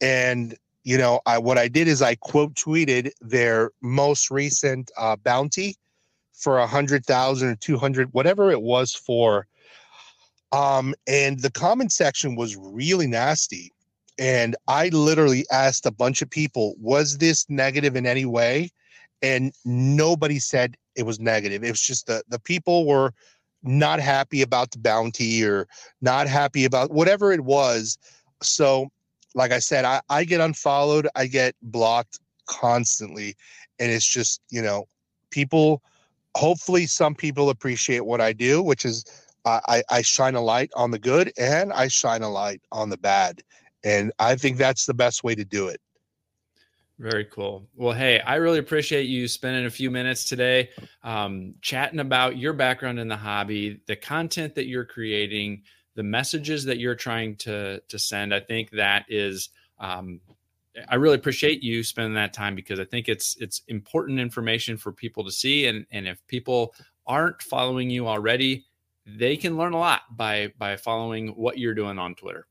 And, 0.00 0.56
you 0.84 0.98
know, 0.98 1.20
I 1.26 1.38
what 1.38 1.58
I 1.58 1.68
did 1.68 1.88
is 1.88 2.02
I 2.02 2.16
quote 2.16 2.54
tweeted 2.54 3.10
their 3.20 3.70
most 3.80 4.30
recent 4.30 4.90
uh, 4.98 5.16
bounty 5.16 5.76
for 6.32 6.58
a 6.58 6.66
hundred 6.66 7.06
thousand 7.06 7.48
or 7.48 7.56
two 7.56 7.76
hundred, 7.76 8.12
whatever 8.12 8.50
it 8.50 8.62
was 8.62 8.94
for. 8.94 9.46
Um, 10.50 10.94
and 11.06 11.40
the 11.40 11.50
comment 11.50 11.92
section 11.92 12.36
was 12.36 12.56
really 12.56 13.06
nasty. 13.06 13.72
And 14.18 14.54
I 14.68 14.88
literally 14.88 15.46
asked 15.50 15.86
a 15.86 15.90
bunch 15.90 16.20
of 16.20 16.28
people, 16.28 16.74
was 16.78 17.18
this 17.18 17.46
negative 17.48 17.96
in 17.96 18.06
any 18.06 18.26
way? 18.26 18.70
And 19.22 19.52
nobody 19.64 20.38
said 20.38 20.76
it 20.94 21.04
was 21.04 21.18
negative. 21.18 21.64
It 21.64 21.70
was 21.70 21.80
just 21.80 22.06
the 22.06 22.22
the 22.28 22.40
people 22.40 22.86
were 22.86 23.14
not 23.62 24.00
happy 24.00 24.42
about 24.42 24.70
the 24.70 24.78
bounty 24.78 25.44
or 25.44 25.68
not 26.00 26.26
happy 26.26 26.64
about 26.64 26.90
whatever 26.90 27.32
it 27.32 27.42
was. 27.42 27.98
So, 28.42 28.88
like 29.34 29.52
I 29.52 29.58
said, 29.58 29.84
I, 29.84 30.00
I 30.10 30.24
get 30.24 30.40
unfollowed, 30.40 31.08
I 31.14 31.26
get 31.26 31.54
blocked 31.62 32.18
constantly. 32.46 33.34
And 33.78 33.90
it's 33.90 34.06
just, 34.06 34.40
you 34.50 34.62
know, 34.62 34.86
people 35.30 35.82
hopefully 36.34 36.86
some 36.86 37.14
people 37.14 37.50
appreciate 37.50 38.04
what 38.04 38.20
I 38.20 38.32
do, 38.32 38.62
which 38.62 38.84
is 38.84 39.04
I, 39.44 39.82
I 39.90 40.02
shine 40.02 40.34
a 40.34 40.40
light 40.40 40.70
on 40.76 40.92
the 40.92 40.98
good 40.98 41.32
and 41.36 41.72
I 41.72 41.88
shine 41.88 42.22
a 42.22 42.30
light 42.30 42.62
on 42.70 42.90
the 42.90 42.96
bad. 42.96 43.42
And 43.84 44.12
I 44.20 44.36
think 44.36 44.56
that's 44.56 44.86
the 44.86 44.94
best 44.94 45.24
way 45.24 45.34
to 45.34 45.44
do 45.44 45.66
it. 45.66 45.80
Very 47.02 47.24
cool. 47.24 47.66
Well, 47.74 47.92
hey, 47.92 48.20
I 48.20 48.36
really 48.36 48.60
appreciate 48.60 49.08
you 49.08 49.26
spending 49.26 49.66
a 49.66 49.70
few 49.70 49.90
minutes 49.90 50.24
today 50.24 50.70
um, 51.02 51.56
chatting 51.60 51.98
about 51.98 52.38
your 52.38 52.52
background 52.52 53.00
in 53.00 53.08
the 53.08 53.16
hobby, 53.16 53.80
the 53.88 53.96
content 53.96 54.54
that 54.54 54.68
you're 54.68 54.84
creating, 54.84 55.64
the 55.96 56.04
messages 56.04 56.64
that 56.66 56.78
you're 56.78 56.94
trying 56.94 57.34
to 57.38 57.80
to 57.88 57.98
send. 57.98 58.32
I 58.32 58.38
think 58.38 58.70
that 58.70 59.06
is. 59.08 59.50
Um, 59.80 60.20
I 60.88 60.94
really 60.94 61.16
appreciate 61.16 61.60
you 61.60 61.82
spending 61.82 62.14
that 62.14 62.32
time 62.32 62.54
because 62.54 62.78
I 62.78 62.84
think 62.84 63.08
it's 63.08 63.36
it's 63.40 63.62
important 63.66 64.20
information 64.20 64.76
for 64.76 64.92
people 64.92 65.24
to 65.24 65.32
see, 65.32 65.66
and 65.66 65.84
and 65.90 66.06
if 66.06 66.24
people 66.28 66.72
aren't 67.04 67.42
following 67.42 67.90
you 67.90 68.06
already, 68.06 68.64
they 69.04 69.36
can 69.36 69.56
learn 69.56 69.72
a 69.72 69.78
lot 69.78 70.02
by 70.16 70.52
by 70.56 70.76
following 70.76 71.30
what 71.30 71.58
you're 71.58 71.74
doing 71.74 71.98
on 71.98 72.14
Twitter. 72.14 72.46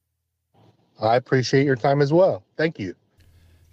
I 1.01 1.15
appreciate 1.15 1.65
your 1.65 1.77
time 1.77 2.01
as 2.01 2.11
well. 2.11 2.43
Thank 2.57 2.79
you. 2.79 2.95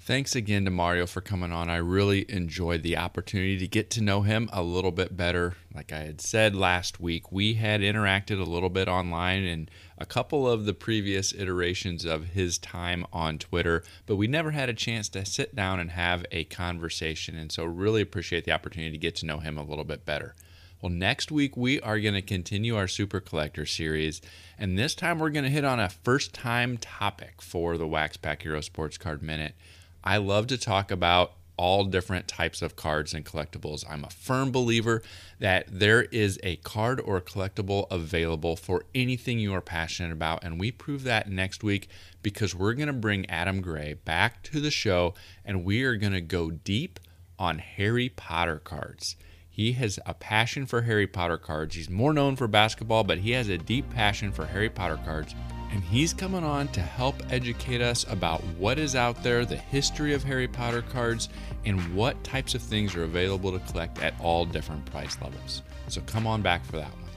Thanks 0.09 0.35
again 0.35 0.65
to 0.65 0.71
Mario 0.71 1.07
for 1.07 1.21
coming 1.21 1.53
on. 1.53 1.69
I 1.69 1.77
really 1.77 2.25
enjoyed 2.31 2.83
the 2.83 2.97
opportunity 2.97 3.59
to 3.59 3.69
get 3.69 3.91
to 3.91 4.01
know 4.01 4.23
him 4.23 4.49
a 4.55 4.63
little 4.63 4.91
bit 4.91 5.19
better. 5.19 5.57
Like 5.75 5.93
I 5.93 5.99
had 5.99 6.23
said 6.23 6.57
last 6.57 6.99
week, 6.99 7.31
we 7.31 7.53
had 7.53 7.83
interacted 7.83 8.41
a 8.41 8.51
little 8.51 8.71
bit 8.71 8.89
online 8.89 9.43
in 9.43 9.69
a 9.99 10.07
couple 10.07 10.49
of 10.49 10.65
the 10.65 10.73
previous 10.73 11.35
iterations 11.35 12.07
of 12.07 12.29
his 12.29 12.57
time 12.57 13.05
on 13.13 13.37
Twitter, 13.37 13.85
but 14.07 14.17
we 14.17 14.27
never 14.27 14.53
had 14.53 14.71
a 14.71 14.73
chance 14.73 15.11
to 15.11 15.27
sit 15.27 15.55
down 15.55 15.79
and 15.79 15.91
have 15.91 16.25
a 16.33 16.45
conversation. 16.45 17.37
And 17.37 17.53
so, 17.53 17.67
really 17.67 18.01
appreciate 18.01 18.47
the 18.47 18.53
opportunity 18.53 18.93
to 18.93 18.99
get 18.99 19.15
to 19.17 19.27
know 19.27 19.41
him 19.41 19.59
a 19.59 19.63
little 19.63 19.85
bit 19.85 20.07
better. 20.07 20.35
Well, 20.81 20.91
next 20.91 21.31
week 21.31 21.55
we 21.55 21.83
are 21.83 22.01
going 22.01 22.15
to 22.15 22.23
continue 22.23 22.77
our 22.79 22.89
Super 22.89 23.21
Collector 23.21 23.67
series, 23.67 24.23
and 24.59 24.79
this 24.79 24.95
time 24.95 25.19
we're 25.19 25.29
going 25.29 25.45
to 25.45 25.51
hit 25.51 25.67
on 25.67 25.79
a 25.79 25.91
first 25.91 26.33
time 26.33 26.79
topic 26.79 27.43
for 27.43 27.77
the 27.77 27.87
Wax 27.87 28.17
Pack 28.17 28.41
Hero 28.41 28.63
Sports 28.63 28.97
Card 28.97 29.23
Minute. 29.23 29.55
I 30.03 30.17
love 30.19 30.47
to 30.49 30.59
talk 30.59 30.91
about 30.91 31.33
all 31.59 31.85
different 31.85 32.29
types 32.29 32.63
of 32.63 32.77
cards 32.77 33.13
and 33.13 33.27
collectibles. 33.27 33.85
I'm 33.91 34.05
a 34.05 34.11
firm 34.11 34.51
believer 34.51 35.03
that 35.41 35.67
there 35.69 36.03
is 36.03 36.39
a 36.43 36.57
card 36.57 37.01
or 37.01 37.17
a 37.17 37.23
collectible 37.23 37.87
available 37.91 38.57
for 38.57 38.85
anything 38.95 39.39
you 39.39 39.53
are 39.53 39.61
passionate 39.61 40.13
about. 40.13 40.45
And 40.45 40.59
we 40.59 40.71
prove 40.71 41.03
that 41.03 41.29
next 41.29 41.63
week 41.63 41.89
because 42.23 42.55
we're 42.55 42.75
going 42.75 42.87
to 42.87 42.93
bring 42.93 43.29
Adam 43.29 43.61
Gray 43.61 43.95
back 43.95 44.43
to 44.45 44.61
the 44.61 44.71
show 44.71 45.15
and 45.45 45.65
we 45.65 45.83
are 45.83 45.97
going 45.97 46.13
to 46.13 46.21
go 46.21 46.51
deep 46.51 47.01
on 47.39 47.59
Harry 47.59 48.09
Potter 48.09 48.61
cards. 48.61 49.17
He 49.59 49.73
has 49.73 49.99
a 50.07 50.15
passion 50.15 50.67
for 50.67 50.83
Harry 50.83 51.09
Potter 51.09 51.37
cards. 51.37 51.75
He's 51.75 51.91
more 51.91 52.13
known 52.13 52.37
for 52.37 52.47
basketball, 52.47 53.03
but 53.03 53.19
he 53.19 53.33
has 53.33 53.49
a 53.49 53.59
deep 53.59 53.91
passion 53.91 54.31
for 54.31 54.47
Harry 54.47 54.71
Potter 54.71 55.01
cards 55.05 55.35
and 55.71 55.83
he's 55.83 56.15
coming 56.15 56.45
on 56.45 56.69
to 56.69 56.81
help 56.81 57.17
educate 57.31 57.81
us 57.81 58.07
about 58.09 58.43
what 58.59 58.79
is 58.79 58.95
out 58.95 59.23
there, 59.23 59.45
the 59.45 59.57
history 59.57 60.15
of 60.15 60.25
Harry 60.25 60.49
Potter 60.49 60.83
cards, 60.83 61.29
and 61.65 61.95
what 61.95 62.23
types 62.25 62.55
of 62.55 62.63
things 62.63 62.95
are 62.95 63.05
available 63.05 63.53
to 63.53 63.59
collect 63.71 64.01
at 64.01 64.15
all 64.21 64.45
different 64.45 64.85
price 64.87 65.19
levels. 65.21 65.63
So 65.89 66.01
come 66.03 66.27
on 66.27 66.41
back 66.41 66.65
for 66.65 66.77
that 66.77 66.93
one. 66.93 67.11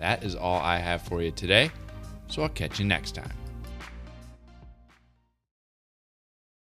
That 0.00 0.22
is 0.22 0.34
all 0.34 0.60
I 0.60 0.78
have 0.78 1.02
for 1.02 1.22
you 1.22 1.30
today, 1.30 1.70
so 2.28 2.42
I'll 2.42 2.48
catch 2.48 2.78
you 2.78 2.84
next 2.84 3.12
time. 3.12 3.37